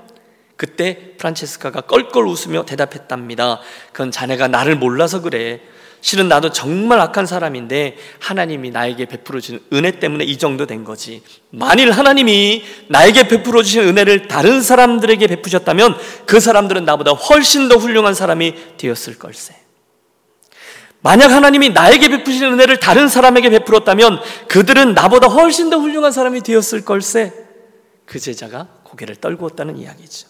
그때 0.57 1.17
프란체스카가 1.19 1.83
껄껄 1.83 2.27
웃으며 2.27 2.65
대답했답니다. 2.65 3.61
그건 3.93 4.11
자네가 4.11 4.49
나를 4.49 4.77
몰라서 4.77 5.21
그래. 5.21 5.61
실은 6.05 6.29
나도 6.29 6.51
정말 6.51 7.01
악한 7.01 7.25
사람인데 7.25 7.97
하나님이 8.21 8.71
나에게 8.73 9.07
베풀어 9.07 9.41
주는 9.41 9.59
은혜 9.73 9.91
때문에 9.91 10.23
이 10.25 10.37
정도 10.37 10.67
된 10.67 10.85
거지. 10.85 11.23
만일 11.49 11.91
하나님이 11.93 12.63
나에게 12.91 13.27
베풀어 13.27 13.63
주신 13.63 13.85
은혜를 13.85 14.29
다른 14.29 14.61
사람들에게 14.61 15.27
베푸셨다면 15.27 15.97
그 16.27 16.41
사람들은 16.41 16.85
나보다 16.85 17.13
훨씬 17.13 17.71
더 17.71 17.77
훌륭한 17.77 18.13
사람이 18.13 18.77
되었을 18.77 19.19
걸세. 19.19 19.57
만약 21.01 21.31
하나님이 21.31 21.71
나에게 21.71 22.11
베푸신 22.11 22.53
은혜를 22.53 22.81
다른 22.81 23.09
사람에게 23.09 23.49
베풀었다면 23.49 24.21
그들은 24.49 24.93
나보다 24.93 25.29
훨씬 25.29 25.71
더 25.71 25.79
훌륭한 25.79 26.13
사람이 26.13 26.43
되었을 26.43 26.85
걸세. 26.85 27.33
그 28.05 28.21
제자가 28.21 28.69
고개를 28.83 29.17
떨구었다는 29.17 29.79
이야기죠. 29.79 30.29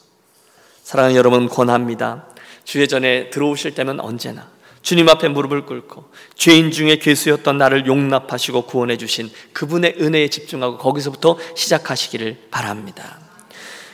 사랑하는 0.84 1.16
여러분 1.16 1.48
권합니다. 1.48 2.26
주의 2.62 2.86
전에 2.86 3.30
들어오실 3.30 3.74
때면 3.74 3.98
언제나 3.98 4.53
주님 4.84 5.08
앞에 5.08 5.28
무릎을 5.28 5.64
꿇고 5.64 6.04
죄인 6.36 6.70
중에 6.70 6.98
괴수였던 6.98 7.56
나를 7.56 7.86
용납하시고 7.86 8.66
구원해 8.66 8.98
주신 8.98 9.30
그분의 9.54 9.96
은혜에 9.98 10.28
집중하고 10.28 10.76
거기서부터 10.76 11.38
시작하시기를 11.56 12.48
바랍니다. 12.50 13.18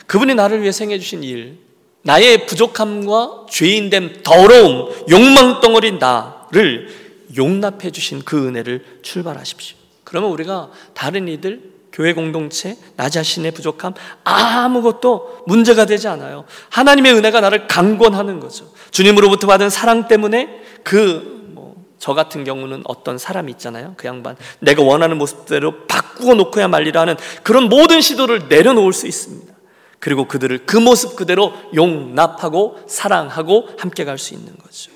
그분이 0.05 0.35
나를 0.35 0.61
위해 0.61 0.73
생해 0.73 0.99
주신 0.99 1.23
일, 1.23 1.59
나의 2.01 2.45
부족함과 2.45 3.45
죄인됨, 3.49 4.21
더러움, 4.23 4.91
욕망 5.09 5.61
덩어리 5.61 5.93
나를 5.93 6.89
용납해 7.37 7.89
주신 7.91 8.21
그 8.23 8.47
은혜를 8.47 8.99
출발하십시오. 9.01 9.77
그러면 10.03 10.29
우리가 10.31 10.71
다른 10.93 11.29
이들 11.29 11.70
교회 11.91 12.13
공동체, 12.13 12.77
나 12.95 13.09
자신의 13.09 13.51
부족함 13.51 13.93
아무것도 14.23 15.43
문제가 15.47 15.85
되지 15.85 16.07
않아요. 16.07 16.45
하나님의 16.69 17.13
은혜가 17.13 17.41
나를 17.41 17.67
강권하는 17.67 18.39
거죠. 18.39 18.71
주님으로부터 18.91 19.47
받은 19.47 19.69
사랑 19.69 20.07
때문에 20.07 20.61
그 20.83 21.31
뭐 21.37 21.41
저 22.01 22.15
같은 22.15 22.43
경우는 22.43 22.81
어떤 22.85 23.19
사람이 23.19 23.51
있잖아요. 23.53 23.93
그 23.95 24.07
양반 24.07 24.35
내가 24.59 24.81
원하는 24.81 25.19
모습대로 25.19 25.85
바꾸어 25.85 26.33
놓고야 26.33 26.67
말리라 26.67 27.05
는 27.05 27.15
그런 27.43 27.69
모든 27.69 28.01
시도를 28.01 28.47
내려놓을 28.49 28.91
수 28.91 29.05
있습니다. 29.05 29.53
그리고 29.99 30.27
그들을 30.27 30.65
그 30.65 30.77
모습 30.77 31.15
그대로 31.15 31.53
용납하고 31.75 32.79
사랑하고 32.87 33.69
함께 33.77 34.03
갈 34.03 34.17
수 34.17 34.33
있는 34.33 34.57
거죠. 34.57 34.91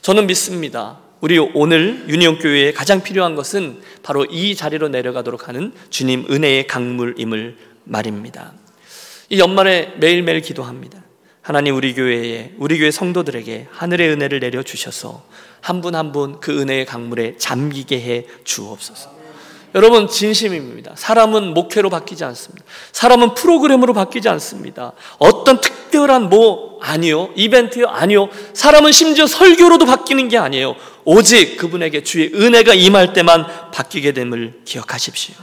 저는 0.00 0.28
믿습니다. 0.28 0.98
우리 1.20 1.38
오늘 1.38 2.04
유니온 2.08 2.38
교회에 2.38 2.72
가장 2.72 3.02
필요한 3.02 3.34
것은 3.34 3.80
바로 4.02 4.24
이 4.24 4.54
자리로 4.54 4.88
내려가도록 4.88 5.48
하는 5.48 5.72
주님 5.90 6.26
은혜의 6.30 6.66
강물임을 6.68 7.56
말입니다. 7.84 8.52
이 9.28 9.38
연말에 9.40 9.94
매일매일 9.98 10.40
기도합니다. 10.40 11.02
하나님 11.42 11.74
우리 11.76 11.94
교회에 11.94 12.52
우리 12.58 12.78
교회 12.78 12.90
성도들에게 12.90 13.68
하늘의 13.70 14.10
은혜를 14.10 14.40
내려 14.40 14.62
주셔서 14.62 15.24
한 15.60 15.80
분 15.80 15.94
한 15.94 16.12
분 16.12 16.38
그 16.40 16.60
은혜의 16.60 16.86
강물에 16.86 17.36
잠기게 17.36 18.00
해 18.00 18.26
주옵소서. 18.44 19.18
여러분 19.74 20.08
진심입니다. 20.08 20.92
사람은 20.96 21.52
목회로 21.52 21.90
바뀌지 21.90 22.24
않습니다. 22.24 22.64
사람은 22.92 23.34
프로그램으로 23.34 23.92
바뀌지 23.92 24.28
않습니다. 24.30 24.92
어떤 25.18 25.60
특별한 25.60 26.30
뭐 26.30 26.78
아니요. 26.80 27.30
이벤트요 27.36 27.86
아니요. 27.88 28.28
사람은 28.54 28.92
심지어 28.92 29.26
설교로도 29.26 29.84
바뀌는 29.84 30.28
게 30.28 30.38
아니에요. 30.38 30.74
오직 31.10 31.56
그분에게 31.56 32.02
주의 32.02 32.30
은혜가 32.34 32.74
임할 32.74 33.14
때만 33.14 33.70
바뀌게 33.70 34.12
됨을 34.12 34.60
기억하십시오. 34.66 35.34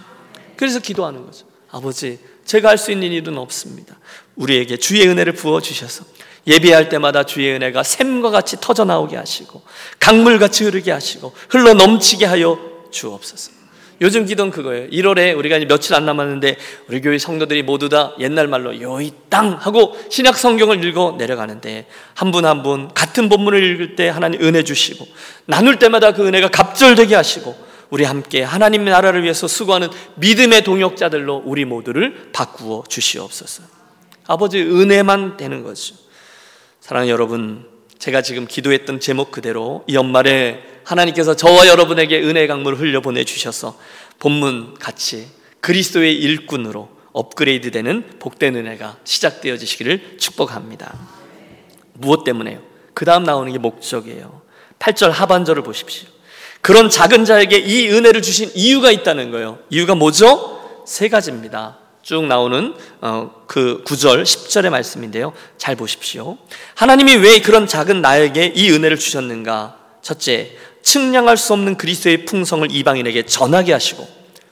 그래서 0.58 0.80
기도하는 0.80 1.25
거죠. 1.25 1.47
아버지, 1.71 2.19
제가 2.45 2.69
할 2.69 2.78
수 2.78 2.91
있는 2.91 3.12
일은 3.12 3.36
없습니다. 3.39 3.97
우리에게 4.36 4.78
주의 4.78 5.08
은혜를 5.08 5.34
부어 5.34 5.62
주셔서 5.62 6.06
예배할 6.45 6.89
때마다 6.89 7.23
주의 7.23 7.51
은혜가 7.56 7.82
샘과 7.82 8.30
같이 8.30 8.58
터져 8.62 8.86
나오게 8.86 9.15
하시고 9.15 9.63
강물같이 9.99 10.65
흐르게 10.65 10.91
하시고 10.91 11.34
흘러 11.49 11.73
넘치게 11.73 12.25
하여 12.25 12.60
주옵소서. 12.91 13.55
요즘 14.01 14.25
기도는 14.25 14.51
그거예요. 14.51 14.89
1월에 14.89 15.38
우리가 15.38 15.58
이제 15.58 15.65
며칠 15.65 15.95
안 15.95 16.05
남았는데 16.05 16.58
우리 16.89 17.01
교회 17.01 17.17
성도들이 17.17 17.63
모두 17.63 17.88
다 17.89 18.13
옛날 18.19 18.47
말로 18.47 18.79
요이 18.79 19.12
땅 19.29 19.53
하고 19.53 19.95
신약 20.10 20.38
성경을 20.38 20.84
읽어 20.84 21.15
내려가는데 21.17 21.88
한 22.13 22.31
분 22.31 22.45
한 22.45 22.63
분 22.63 22.93
같은 22.93 23.29
본문을 23.29 23.63
읽을 23.63 23.95
때 23.95 24.10
하나님 24.10 24.41
은혜 24.41 24.63
주시고 24.63 25.05
나눌 25.45 25.79
때마다 25.79 26.12
그 26.12 26.27
은혜가 26.27 26.49
갑절되게 26.49 27.15
하시고 27.15 27.55
우리 27.89 28.03
함께 28.03 28.43
하나님의 28.43 28.91
나라를 28.91 29.23
위해서 29.23 29.47
수고하는 29.47 29.89
믿음의 30.15 30.63
동역자들로 30.63 31.43
우리 31.45 31.65
모두를 31.65 32.29
바꾸어 32.34 32.84
주시옵소서. 32.89 33.63
아버지 34.27 34.60
은혜만 34.60 35.38
되는 35.38 35.63
거죠. 35.63 35.95
사랑하는 36.81 37.12
여러분, 37.12 37.65
제가 37.99 38.21
지금 38.21 38.45
기도했던 38.45 38.99
제목 38.99 39.31
그대로 39.31 39.84
이 39.88 39.95
연말에 39.95 40.63
하나님께서 40.84 41.36
저와 41.36 41.67
여러분에게 41.67 42.21
은혜 42.21 42.47
강물을 42.47 42.79
흘려 42.79 43.01
보내 43.01 43.23
주셔서 43.23 43.77
본문 44.19 44.75
같이 44.75 45.27
그리스도의 45.60 46.15
일꾼으로 46.15 46.89
업그레이드 47.12 47.71
되는 47.71 48.03
복된 48.19 48.55
은혜가 48.55 48.97
시작되어지시기를 49.03 50.17
축복합니다. 50.19 50.93
무엇 51.93 52.23
때문에요? 52.23 52.62
그 52.93 53.05
다음 53.05 53.23
나오는 53.23 53.51
게 53.51 53.58
목적이에요. 53.58 54.41
8절 54.79 55.10
하반절을 55.10 55.63
보십시오. 55.63 56.10
그런 56.62 56.89
작은 56.89 57.25
자에게 57.25 57.58
이 57.58 57.89
은혜를 57.89 58.21
주신 58.21 58.51
이유가 58.53 58.91
있다는 58.91 59.31
거예요. 59.31 59.60
이유가 59.69 59.95
뭐죠? 59.95 60.84
세 60.86 61.10
가지입니다. 61.10 61.79
쭉 62.06 62.28
나오는 62.28 62.76
어, 63.02 63.32
그 63.48 63.84
9절, 63.84 64.22
10절의 64.22 64.70
말씀인데요. 64.70 65.34
잘 65.58 65.76
보십시오. 65.76 66.38
하나님이 66.76 67.15
왜 67.15 67.39
그런 67.41 67.65
작은 67.65 68.00
나에게 68.04 68.54
이 68.56 68.70
은혜를 68.70 69.00
주셨는가? 69.00 69.76
첫째, 70.04 70.56
측량할 70.84 71.36
수 71.36 71.54
없는 71.54 71.78
그리스도의 71.78 72.26
풍성을 72.26 72.68
이방인에게 72.72 73.24
전하게 73.24 73.74
하시고 73.74 74.08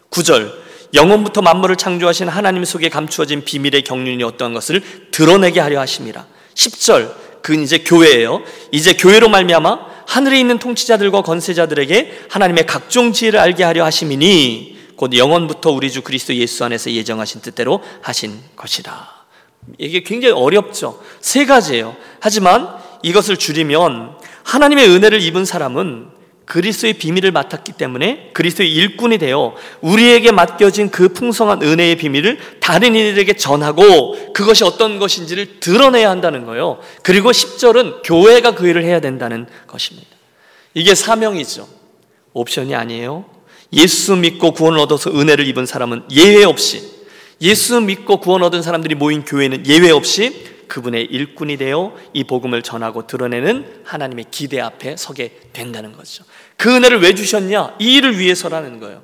9절, 0.09 0.51
영원부터 0.95 1.43
만물을 1.43 1.75
창조하신 1.75 2.27
하나님 2.27 2.65
속에 2.65 2.89
감추어진 2.89 3.43
비밀의 3.43 3.83
경륜이 3.83 4.23
어떠한 4.23 4.55
것을 4.55 4.81
드러내게 5.11 5.59
하려 5.59 5.79
하심이라. 5.79 6.25
10절, 6.55 7.13
그건 7.43 7.61
이제 7.61 7.77
교회예요. 7.77 8.41
이제 8.71 8.93
교회로 8.93 9.29
말미암아 9.29 9.93
하늘에 10.07 10.39
있는 10.39 10.57
통치자들과 10.57 11.21
권세자들에게 11.21 12.25
하나님의 12.31 12.65
각종 12.65 13.13
지혜를 13.13 13.39
알게 13.39 13.63
하려 13.63 13.85
하심이니 13.85 14.73
곧 15.03 15.17
영원부터 15.17 15.69
우리 15.69 15.91
주 15.91 16.01
그리스도 16.01 16.33
예수 16.35 16.63
안에서 16.63 16.89
예정하신 16.89 17.41
뜻대로 17.41 17.83
하신 18.01 18.39
것이라. 18.55 19.23
이게 19.77 20.01
굉장히 20.01 20.33
어렵죠. 20.33 21.03
세 21.19 21.45
가지예요. 21.45 21.97
하지만 22.21 22.69
이것을 23.01 23.35
줄이면 23.35 24.17
하나님의 24.43 24.87
은혜를 24.87 25.21
입은 25.21 25.43
사람은 25.43 26.07
그리스도의 26.45 26.93
비밀을 26.93 27.33
맡았기 27.33 27.73
때문에 27.73 28.29
그리스도의 28.33 28.73
일꾼이 28.73 29.17
되어 29.17 29.55
우리에게 29.81 30.31
맡겨진 30.31 30.89
그 30.89 31.09
풍성한 31.09 31.61
은혜의 31.61 31.97
비밀을 31.97 32.39
다른 32.61 32.95
이들에게 32.95 33.33
전하고 33.33 34.31
그것이 34.31 34.63
어떤 34.63 34.99
것인지를 34.99 35.59
드러내야 35.59 36.09
한다는 36.09 36.45
거예요. 36.45 36.79
그리고 37.01 37.31
10절은 37.31 38.03
교회가 38.05 38.55
그 38.55 38.69
일을 38.69 38.85
해야 38.85 39.01
된다는 39.01 39.47
것입니다. 39.67 40.07
이게 40.73 40.95
사명이죠. 40.95 41.67
옵션이 42.31 42.73
아니에요. 42.73 43.32
예수 43.73 44.15
믿고 44.15 44.51
구원을 44.51 44.79
얻어서 44.79 45.09
은혜를 45.09 45.47
입은 45.47 45.65
사람은 45.65 46.03
예외 46.11 46.43
없이 46.43 46.93
예수 47.41 47.81
믿고 47.81 48.17
구원 48.17 48.43
얻은 48.43 48.61
사람들이 48.61 48.95
모인 48.95 49.25
교회는 49.25 49.67
예외 49.67 49.91
없이 49.91 50.53
그분의 50.67 51.05
일꾼이 51.05 51.57
되어 51.57 51.93
이 52.13 52.23
복음을 52.23 52.61
전하고 52.61 53.05
드러내는 53.05 53.81
하나님의 53.83 54.25
기대 54.31 54.59
앞에 54.59 54.95
서게 54.97 55.37
된다는 55.51 55.91
거죠. 55.91 56.23
그 56.57 56.75
은혜를 56.75 57.01
왜 57.01 57.13
주셨냐? 57.13 57.75
이 57.79 57.95
일을 57.95 58.17
위해서라는 58.17 58.79
거예요. 58.79 59.03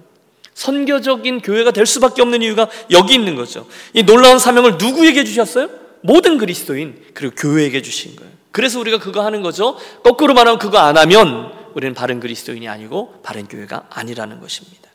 선교적인 0.53 1.41
교회가 1.41 1.71
될 1.71 1.86
수밖에 1.86 2.21
없는 2.21 2.41
이유가 2.41 2.69
여기 2.91 3.13
있는 3.13 3.36
거죠. 3.36 3.67
이 3.93 4.03
놀라운 4.03 4.39
사명을 4.39 4.77
누구에게 4.77 5.23
주셨어요? 5.23 5.69
모든 6.01 6.38
그리스도인 6.38 6.95
그리고 7.13 7.36
교회에게 7.36 7.82
주신 7.82 8.15
거예요. 8.15 8.32
그래서 8.51 8.79
우리가 8.79 8.97
그거 8.97 9.23
하는 9.23 9.41
거죠. 9.41 9.77
거꾸로 10.03 10.34
말하면 10.34 10.60
그거 10.60 10.79
안 10.79 10.97
하면 10.97 11.59
우리는 11.75 11.93
바른 11.93 12.19
그리스도인이 12.19 12.67
아니고 12.67 13.21
바른 13.23 13.47
교회가 13.47 13.88
아니라는 13.89 14.39
것입니다. 14.39 14.89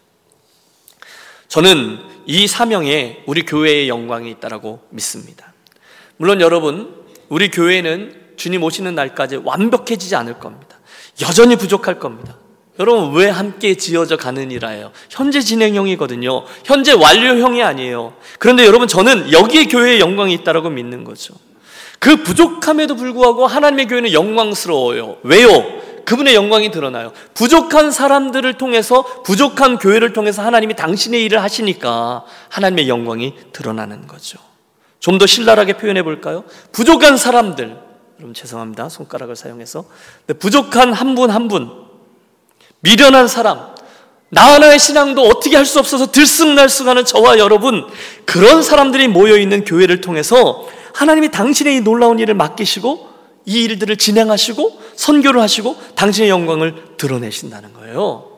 저는 1.49 1.99
이 2.27 2.47
사명에 2.47 3.23
우리 3.27 3.45
교회의 3.45 3.89
영광이 3.89 4.31
있다라고 4.33 4.81
믿습니다. 4.91 5.53
물론 6.17 6.41
여러분, 6.41 7.05
우리 7.29 7.51
교회는 7.51 8.35
주님 8.37 8.63
오시는 8.63 8.95
날까지 8.95 9.37
완벽해지지 9.37 10.17
않을 10.17 10.39
겁니다. 10.39 10.79
여전히 11.23 11.57
부족할 11.57 11.99
겁니다. 11.99 12.37
여러분 12.81 13.15
왜 13.15 13.29
함께 13.29 13.77
지어져 13.77 14.17
가느니라예요. 14.17 14.91
현재 15.09 15.41
진행형이거든요. 15.41 16.45
현재 16.65 16.93
완료형이 16.93 17.63
아니에요. 17.63 18.15
그런데 18.39 18.67
여러분 18.67 18.89
저는 18.89 19.33
여기에 19.33 19.67
교회의 19.67 20.01
영광이 20.01 20.35
있다라고 20.35 20.71
믿는 20.71 21.05
거죠. 21.05 21.35
그 22.01 22.23
부족함에도 22.23 22.97
불구하고 22.97 23.47
하나님의 23.47 23.87
교회는 23.87 24.13
영광스러워요. 24.13 25.19
왜요? 25.23 25.84
그분의 26.05 26.35
영광이 26.35 26.71
드러나요. 26.71 27.13
부족한 27.35 27.91
사람들을 27.91 28.55
통해서 28.55 29.03
부족한 29.23 29.79
교회를 29.79 30.13
통해서 30.13 30.43
하나님이 30.43 30.75
당신의 30.77 31.25
일을 31.25 31.43
하시니까 31.43 32.25
하나님의 32.51 32.89
영광이 32.89 33.35
드러나는 33.53 34.07
거죠. 34.07 34.39
좀 35.01 35.19
더 35.19 35.27
신랄하게 35.27 35.75
표현해 35.75 36.03
볼까요? 36.03 36.45
부족한 36.73 37.17
사람들, 37.19 37.77
여러분 38.19 38.33
죄송합니다. 38.35 38.89
손가락을 38.89 39.37
사용해서 39.37 39.85
부족한 40.39 40.93
한 40.93 41.15
분 41.15 41.31
한 41.31 41.49
분, 41.49 41.71
미련한 42.81 43.29
사람, 43.29 43.75
나 44.31 44.55
하나의 44.55 44.79
신앙도 44.79 45.23
어떻게 45.23 45.57
할 45.57 45.65
수 45.67 45.79
없어서 45.79 46.11
들쑥날쑥하는 46.11 47.05
저와 47.05 47.39
여러분 47.39 47.87
그런 48.25 48.63
사람들이 48.63 49.09
모여 49.09 49.37
있는 49.37 49.65
교회를 49.65 50.01
통해서 50.01 50.67
하나님이 50.95 51.31
당신의 51.31 51.77
이 51.77 51.81
놀라운 51.81 52.19
일을 52.19 52.35
맡기시고 52.35 53.14
이 53.47 53.65
일들을 53.65 53.97
진행하시고 53.97 54.81
선교를 54.97 55.41
하시고 55.41 55.77
당신의 55.95 56.31
영광을 56.31 56.97
드러내신다는 56.97 57.73
거예요. 57.75 58.31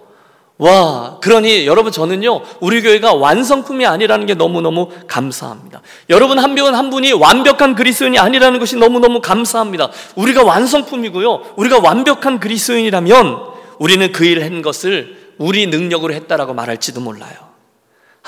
와, 0.59 1.19
그러니 1.21 1.67
여러분 1.67 1.93
저는요, 1.93 2.41
우리 2.61 2.81
교회가 2.81 3.13
완성품이 3.13 3.85
아니라는 3.85 4.25
게 4.25 4.35
너무너무 4.35 4.89
감사합니다. 5.07 5.83
여러분 6.09 6.39
한분한 6.39 6.89
분이 6.89 7.13
완벽한 7.13 7.75
그리스도인이 7.75 8.19
아니라는 8.19 8.59
것이 8.59 8.77
너무너무 8.77 9.21
감사합니다. 9.21 9.91
우리가 10.15 10.45
완성품이고요, 10.45 11.55
우리가 11.57 11.81
완벽한 11.81 12.41
그리스도인이라면 12.41 13.39
우리는 13.79 14.13
그 14.13 14.25
일을 14.25 14.45
한 14.45 14.63
것을 14.63 15.35
우리 15.37 15.67
능력으로 15.67 16.15
했다라고 16.15 16.55
말할지도 16.55 17.03
몰라요. 17.03 17.46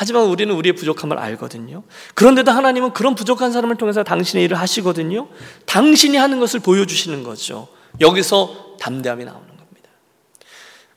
하지만 0.00 0.26
우리는 0.26 0.54
우리의 0.54 0.74
부족함을 0.74 1.18
알거든요. 1.18 1.82
그런데도 2.14 2.52
하나님은 2.52 2.92
그런 2.92 3.16
부족한 3.16 3.50
사람을 3.50 3.74
통해서 3.78 4.04
당신의 4.04 4.44
일을 4.44 4.56
하시거든요. 4.56 5.26
당신이 5.66 6.16
하는 6.16 6.38
것을 6.38 6.61
보여주시는 6.61 7.24
거죠. 7.24 7.66
여기서 8.00 8.76
담대함이 8.78 9.24
나오는 9.24 9.44
겁니다. 9.44 9.90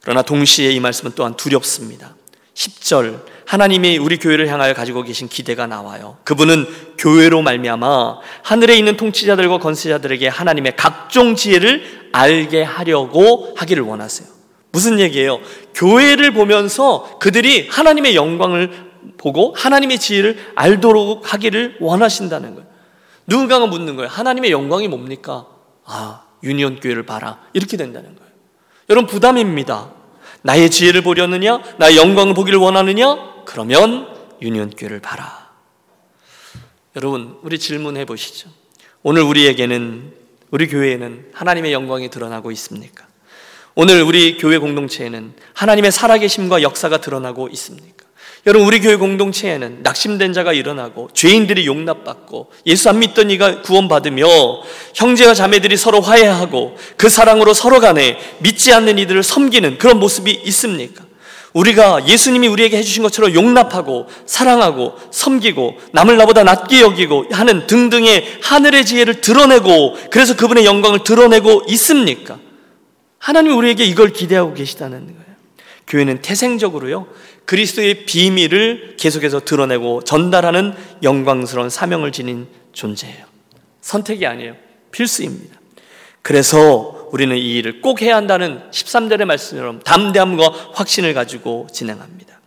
그러나 0.03 0.21
동시에 0.21 0.69
이 0.69 0.79
말씀은 0.79 1.13
또한 1.15 1.35
두렵습니다. 1.35 2.15
10절 2.53 3.25
하나님이 3.47 3.97
우리 3.97 4.17
교회를 4.19 4.47
향하여 4.49 4.75
가지고 4.75 5.01
계신 5.01 5.27
기대가 5.27 5.65
나와요. 5.65 6.19
그분은 6.23 6.67
교회로 6.99 7.41
말미암아 7.41 8.19
하늘에 8.43 8.77
있는 8.77 8.97
통치자들과 8.97 9.57
건세자들에게 9.57 10.27
하나님의 10.27 10.75
각종 10.75 11.35
지혜를 11.35 12.09
알게 12.11 12.61
하려고 12.61 13.55
하기를 13.57 13.81
원하세요. 13.81 14.29
무슨 14.71 14.99
얘기예요? 14.99 15.39
교회를 15.73 16.33
보면서 16.33 17.17
그들이 17.19 17.67
하나님의 17.67 18.15
영광을 18.15 18.90
보고 19.17 19.53
하나님의 19.55 19.99
지혜를 19.99 20.37
알도록 20.55 21.33
하기를 21.33 21.77
원하신다는 21.79 22.55
거예요. 22.55 22.69
누군가가 23.27 23.65
묻는 23.65 23.95
거예요. 23.95 24.09
하나님의 24.09 24.51
영광이 24.51 24.87
뭡니까? 24.87 25.47
아, 25.85 26.23
유니온 26.43 26.79
교회를 26.79 27.05
봐라. 27.05 27.39
이렇게 27.53 27.77
된다는 27.77 28.15
거예요. 28.15 28.31
여러분 28.89 29.07
부담입니다. 29.07 29.91
나의 30.43 30.69
지혜를 30.69 31.01
보려느냐? 31.01 31.61
나의 31.77 31.97
영광을 31.97 32.33
보기를 32.33 32.59
원하느냐? 32.59 33.43
그러면 33.45 34.07
유니온 34.41 34.71
교회를 34.71 34.99
봐라. 34.99 35.51
여러분, 36.95 37.37
우리 37.43 37.57
질문해 37.57 38.05
보시죠. 38.05 38.49
오늘 39.03 39.21
우리에게는 39.21 40.13
우리 40.49 40.67
교회에는 40.67 41.31
하나님의 41.33 41.71
영광이 41.71 42.09
드러나고 42.09 42.51
있습니까? 42.51 43.07
오늘 43.75 44.01
우리 44.03 44.37
교회 44.37 44.57
공동체에는 44.57 45.33
하나님의 45.53 45.91
살아계심과 45.91 46.61
역사가 46.61 46.97
드러나고 46.97 47.47
있습니까? 47.49 48.05
여러분 48.47 48.67
우리 48.67 48.79
교회 48.79 48.95
공동체에는 48.95 49.83
낙심된 49.83 50.33
자가 50.33 50.51
일어나고 50.51 51.09
죄인들이 51.13 51.67
용납받고 51.67 52.49
예수 52.65 52.89
안 52.89 52.97
믿던 52.97 53.29
이가 53.29 53.61
구원받으며 53.61 54.25
형제와 54.95 55.35
자매들이 55.35 55.77
서로 55.77 56.01
화해하고 56.01 56.75
그 56.97 57.07
사랑으로 57.07 57.53
서로 57.53 57.79
간에 57.79 58.17
믿지 58.39 58.73
않는 58.73 58.97
이들을 58.97 59.21
섬기는 59.21 59.77
그런 59.77 59.99
모습이 59.99 60.31
있습니까? 60.45 61.03
우리가 61.53 62.07
예수님이 62.07 62.47
우리에게 62.47 62.77
해주신 62.77 63.03
것처럼 63.03 63.35
용납하고 63.35 64.07
사랑하고 64.25 64.95
섬기고 65.11 65.77
남을 65.91 66.17
나보다 66.17 66.43
낮게 66.43 66.81
여기고 66.81 67.25
하는 67.31 67.67
등등의 67.67 68.39
하늘의 68.41 68.85
지혜를 68.85 69.21
드러내고 69.21 69.97
그래서 70.09 70.35
그분의 70.35 70.65
영광을 70.65 71.03
드러내고 71.03 71.65
있습니까? 71.67 72.39
하나님이 73.19 73.53
우리에게 73.53 73.83
이걸 73.83 74.11
기대하고 74.13 74.55
계시다는 74.55 75.05
거예요. 75.05 75.31
교회는 75.87 76.21
태생적으로요, 76.21 77.07
그리스도의 77.51 78.05
비밀을 78.05 78.95
계속해서 78.95 79.41
드러내고 79.41 80.05
전달하는 80.05 80.73
영광스러운 81.03 81.69
사명을 81.69 82.13
지닌 82.13 82.47
존재예요. 82.71 83.25
선택이 83.81 84.25
아니에요. 84.25 84.55
필수입니다. 84.91 85.59
그래서 86.21 87.09
우리는 87.11 87.35
이 87.35 87.55
일을 87.55 87.81
꼭 87.81 88.01
해야 88.01 88.15
한다는 88.15 88.61
13절의 88.71 89.25
말씀처럼 89.25 89.81
담대함과 89.81 90.71
확신을 90.75 91.13
가지고 91.13 91.67
진행합니다. 91.73 92.39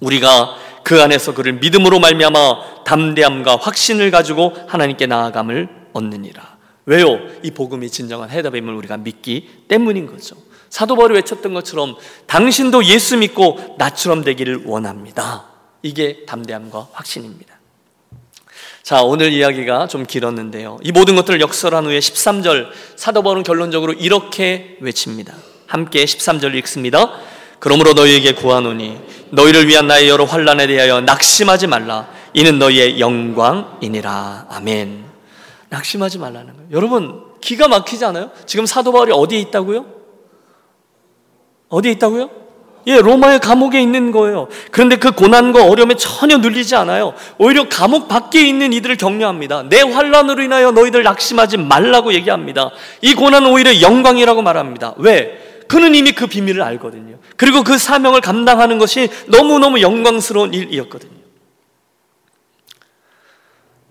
우리가 0.00 0.56
그 0.82 1.02
안에서 1.02 1.34
그를 1.34 1.52
믿음으로 1.54 2.00
말미암아 2.00 2.84
담대함과 2.84 3.56
확신을 3.56 4.10
가지고 4.10 4.54
하나님께 4.66 5.08
나아감을 5.08 5.68
얻느니라. 5.92 6.56
왜요? 6.86 7.20
이 7.42 7.50
복음이 7.50 7.90
진정한 7.90 8.30
해답임을 8.30 8.72
우리가 8.72 8.96
믿기 8.96 9.50
때문인 9.68 10.06
거죠. 10.06 10.36
사도 10.72 10.96
바울이 10.96 11.14
외쳤던 11.16 11.52
것처럼 11.52 11.96
당신도 12.26 12.86
예수 12.86 13.18
믿고 13.18 13.76
나처럼 13.76 14.24
되기를 14.24 14.62
원합니다. 14.64 15.44
이게 15.82 16.24
담대함과 16.24 16.88
확신입니다. 16.92 17.60
자, 18.82 19.02
오늘 19.02 19.34
이야기가 19.34 19.86
좀 19.88 20.06
길었는데요. 20.06 20.78
이 20.82 20.90
모든 20.90 21.14
것들을 21.14 21.42
역설한 21.42 21.84
후에 21.84 21.98
13절 21.98 22.68
사도 22.96 23.22
바울은 23.22 23.42
결론적으로 23.42 23.92
이렇게 23.92 24.78
외칩니다. 24.80 25.34
함께 25.66 26.06
13절 26.06 26.54
읽습니다. 26.60 27.18
그러므로 27.58 27.92
너희에게 27.92 28.32
구하노니 28.32 28.98
너희를 29.28 29.68
위한 29.68 29.86
나의 29.86 30.08
여러 30.08 30.24
환란에 30.24 30.66
대하여 30.66 31.02
낙심하지 31.02 31.66
말라. 31.66 32.08
이는 32.32 32.58
너희의 32.58 32.98
영광이니라. 32.98 34.46
아멘. 34.48 35.04
낙심하지 35.68 36.16
말라는 36.16 36.56
거예요. 36.56 36.68
여러분 36.72 37.24
기가 37.42 37.68
막히지 37.68 38.06
않아요? 38.06 38.30
지금 38.46 38.64
사도 38.64 38.90
바울이 38.90 39.12
어디에 39.12 39.38
있다고요? 39.38 40.01
어디에 41.72 41.92
있다고요? 41.92 42.30
예, 42.86 43.00
로마의 43.00 43.38
감옥에 43.38 43.80
있는 43.80 44.10
거예요. 44.12 44.48
그런데 44.70 44.96
그 44.96 45.12
고난과 45.12 45.64
어려움에 45.64 45.94
전혀 45.94 46.36
눌리지 46.36 46.74
않아요. 46.76 47.14
오히려 47.38 47.68
감옥 47.68 48.08
밖에 48.08 48.46
있는 48.46 48.72
이들을 48.72 48.96
격려합니다. 48.96 49.64
내 49.68 49.80
환란으로 49.80 50.42
인하여 50.42 50.72
너희들 50.72 51.02
낙심하지 51.02 51.56
말라고 51.56 52.12
얘기합니다. 52.12 52.70
이 53.00 53.14
고난은 53.14 53.50
오히려 53.50 53.80
영광이라고 53.80 54.42
말합니다. 54.42 54.94
왜? 54.98 55.64
그는 55.66 55.94
이미 55.94 56.12
그 56.12 56.26
비밀을 56.26 56.60
알거든요. 56.60 57.16
그리고 57.36 57.62
그 57.62 57.78
사명을 57.78 58.20
감당하는 58.20 58.78
것이 58.78 59.08
너무너무 59.28 59.80
영광스러운 59.80 60.52
일이었거든요. 60.52 61.22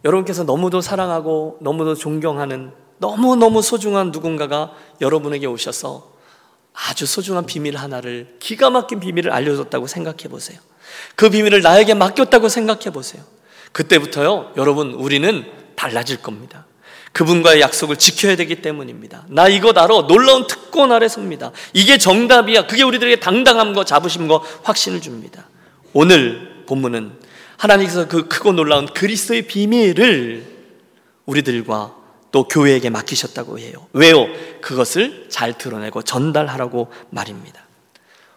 여러분께서 0.06 0.44
너무도 0.44 0.82
사랑하고 0.82 1.58
너무도 1.62 1.96
존경하는 1.96 2.74
너무너무 3.00 3.64
소중한 3.64 4.12
누군가가 4.12 4.72
여러분에게 5.00 5.48
오셔서 5.48 6.11
아주 6.74 7.06
소중한 7.06 7.46
비밀 7.46 7.78
하나를 7.78 8.36
기가 8.40 8.70
막힌 8.70 9.00
비밀을 9.00 9.32
알려줬다고 9.32 9.88
생각해 9.88 10.30
보세요. 10.30 10.60
그 11.16 11.30
비밀을 11.30 11.62
나에게 11.62 11.94
맡겼다고 11.94 12.50
생각해 12.50 12.92
보세요. 12.92 13.24
그때부터요, 13.72 14.54
여러분, 14.58 14.94
우리는 14.94 15.46
달라질 15.76 16.18
겁니다. 16.18 16.66
그분과의 17.14 17.60
약속을 17.62 17.98
지켜야 17.98 18.36
되기 18.36 18.62
때문입니다. 18.62 19.26
나 19.30 19.48
이것 19.48 19.78
알아. 19.78 20.08
놀라운 20.08 20.48
특권 20.48 20.92
아래 20.92 21.08
섭니다. 21.08 21.52
이게 21.74 21.98
정답이야. 21.98 22.68
그게 22.68 22.84
우리들에게 22.84 23.20
당당함과 23.20 23.84
자부심과 23.84 24.42
확신을 24.64 25.02
줍니다. 25.02 25.48
오늘 25.94 26.64
본문은 26.68 27.20
하나님께서 27.58 28.08
그 28.08 28.28
크고 28.28 28.54
놀라운 28.54 28.86
그리스도의 28.88 29.44
비밀을 29.44 30.46
우리들과 31.26 31.96
또 32.32 32.48
교회에게 32.48 32.90
맡기셨다고 32.90 33.60
해요. 33.60 33.88
왜요? 33.94 34.28
그것을 34.62 35.28
잘 35.30 35.58
드러내고 35.58 36.02
전달하라고 36.04 36.92
말입니다. 37.10 37.62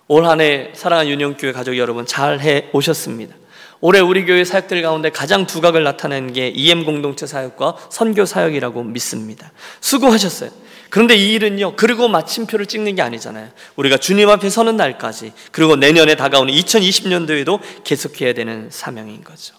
올 0.09 0.26
한 0.26 0.40
해 0.40 0.70
사랑하는 0.74 1.11
유년교회 1.12 1.53
가족 1.53 1.76
여러분 1.78 2.05
잘 2.05 2.40
해 2.40 2.68
오셨습니다. 2.72 3.34
올해 3.80 4.01
우리 4.01 4.24
교회 4.24 4.45
사역들 4.45 4.82
가운데 4.82 5.11
가장 5.11 5.47
두각을 5.47 5.82
나타낸 5.84 6.32
게 6.32 6.49
EM 6.49 6.84
공동체 6.84 7.26
사역과 7.26 7.76
선교 7.90 8.24
사역이라고 8.24 8.82
믿습니다. 8.82 9.53
수고하셨어요. 9.80 10.51
그런데 10.90 11.16
이 11.16 11.32
일은요, 11.34 11.74
그리고 11.76 12.09
마침표를 12.09 12.66
찍는 12.66 12.95
게 12.95 13.03
아니잖아요. 13.03 13.49
우리가 13.76 13.97
주님 13.97 14.28
앞에 14.30 14.49
서는 14.49 14.76
날까지, 14.76 15.32
그리고 15.51 15.76
내년에 15.76 16.14
다가오는 16.14 16.53
2020년도에도 16.55 17.61
계속해야 17.82 18.32
되는 18.32 18.68
사명인 18.70 19.24
거죠. 19.24 19.55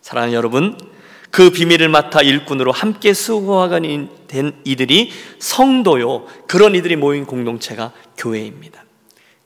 사랑하는 0.00 0.32
여러분, 0.32 0.78
그 1.30 1.50
비밀을 1.50 1.88
맡아 1.88 2.22
일꾼으로 2.22 2.72
함께 2.72 3.14
수고하는 3.14 4.08
된 4.26 4.52
이들이 4.64 5.10
성도요, 5.38 6.26
그런 6.46 6.74
이들이 6.74 6.96
모인 6.96 7.24
공동체가 7.24 7.92
교회입니다. 8.16 8.84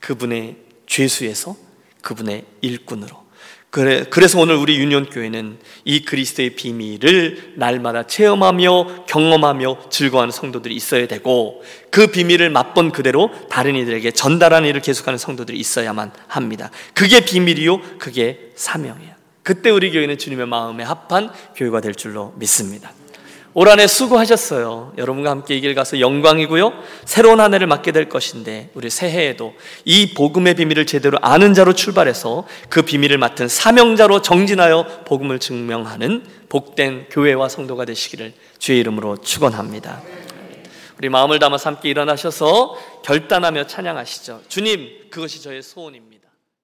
그분의 0.01 0.57
죄수에서 0.87 1.57
그분의 2.03 2.45
일꾼으로. 2.61 3.25
그래, 3.71 4.05
그래서 4.09 4.39
오늘 4.39 4.55
우리 4.55 4.79
유년교회는 4.79 5.59
이 5.85 6.05
그리스도의 6.05 6.51
비밀을 6.51 7.55
날마다 7.57 8.07
체험하며 8.07 9.07
경험하며 9.07 9.89
즐거워하는 9.91 10.31
성도들이 10.31 10.77
있어야 10.77 11.09
되고 11.09 11.61
그 11.91 12.07
비밀을 12.07 12.51
맛본 12.51 12.93
그대로 12.93 13.33
다른 13.51 13.75
이들에게 13.75 14.13
전달하는 14.13 14.69
일을 14.69 14.81
계속하는 14.81 15.19
성도들이 15.19 15.59
있어야만 15.59 16.13
합니다. 16.29 16.71
그게 16.93 17.25
비밀이요, 17.25 17.99
그게 17.99 18.53
사명이에요. 18.55 19.14
그때 19.45 19.71
우리 19.71 19.93
교회는 19.93 20.19
주님의 20.19 20.47
마음에 20.47 20.83
합한 20.83 21.31
교회가 21.55 21.81
될 21.81 21.95
줄로 21.95 22.33
믿습니다. 22.37 22.91
올 23.57 23.69
한해 23.69 23.87
수고하셨어요. 23.87 24.95
여러분과 24.99 25.31
함께 25.31 25.57
이 25.57 25.61
길 25.61 25.77
가서 25.77 26.01
영광이고요. 26.01 26.73
새로운 27.05 27.39
한 27.39 27.55
해를 27.55 27.69
맞게 27.69 27.93
될 27.93 28.09
것인데 28.09 28.71
우리 28.75 28.91
새해에도 28.91 29.55
이 29.85 30.13
복음의 30.15 30.55
비밀을 30.57 30.87
제대로 30.87 31.19
아는 31.23 31.55
자로 31.55 31.73
출발해서 31.73 32.49
그 32.69 32.83
비밀을 32.83 33.19
맡은 33.19 33.47
사명자로 33.47 34.23
정진하여 34.23 35.05
복음을 35.07 35.39
증명하는 35.39 36.25
복된 36.49 37.07
교회와 37.11 37.49
성도가 37.49 37.85
되시기를 37.85 38.33
주의 38.59 38.81
이름으로 38.81 39.19
축원합니다. 39.19 40.03
우리 40.99 41.09
마음을 41.09 41.39
담아서 41.39 41.71
함께 41.71 41.91
일어나셔서 41.91 42.77
결단하며 43.05 43.69
찬양하시죠. 43.69 44.43
주님, 44.49 44.89
그것이 45.11 45.43
저의 45.43 45.63
소원입니다. 45.63 46.14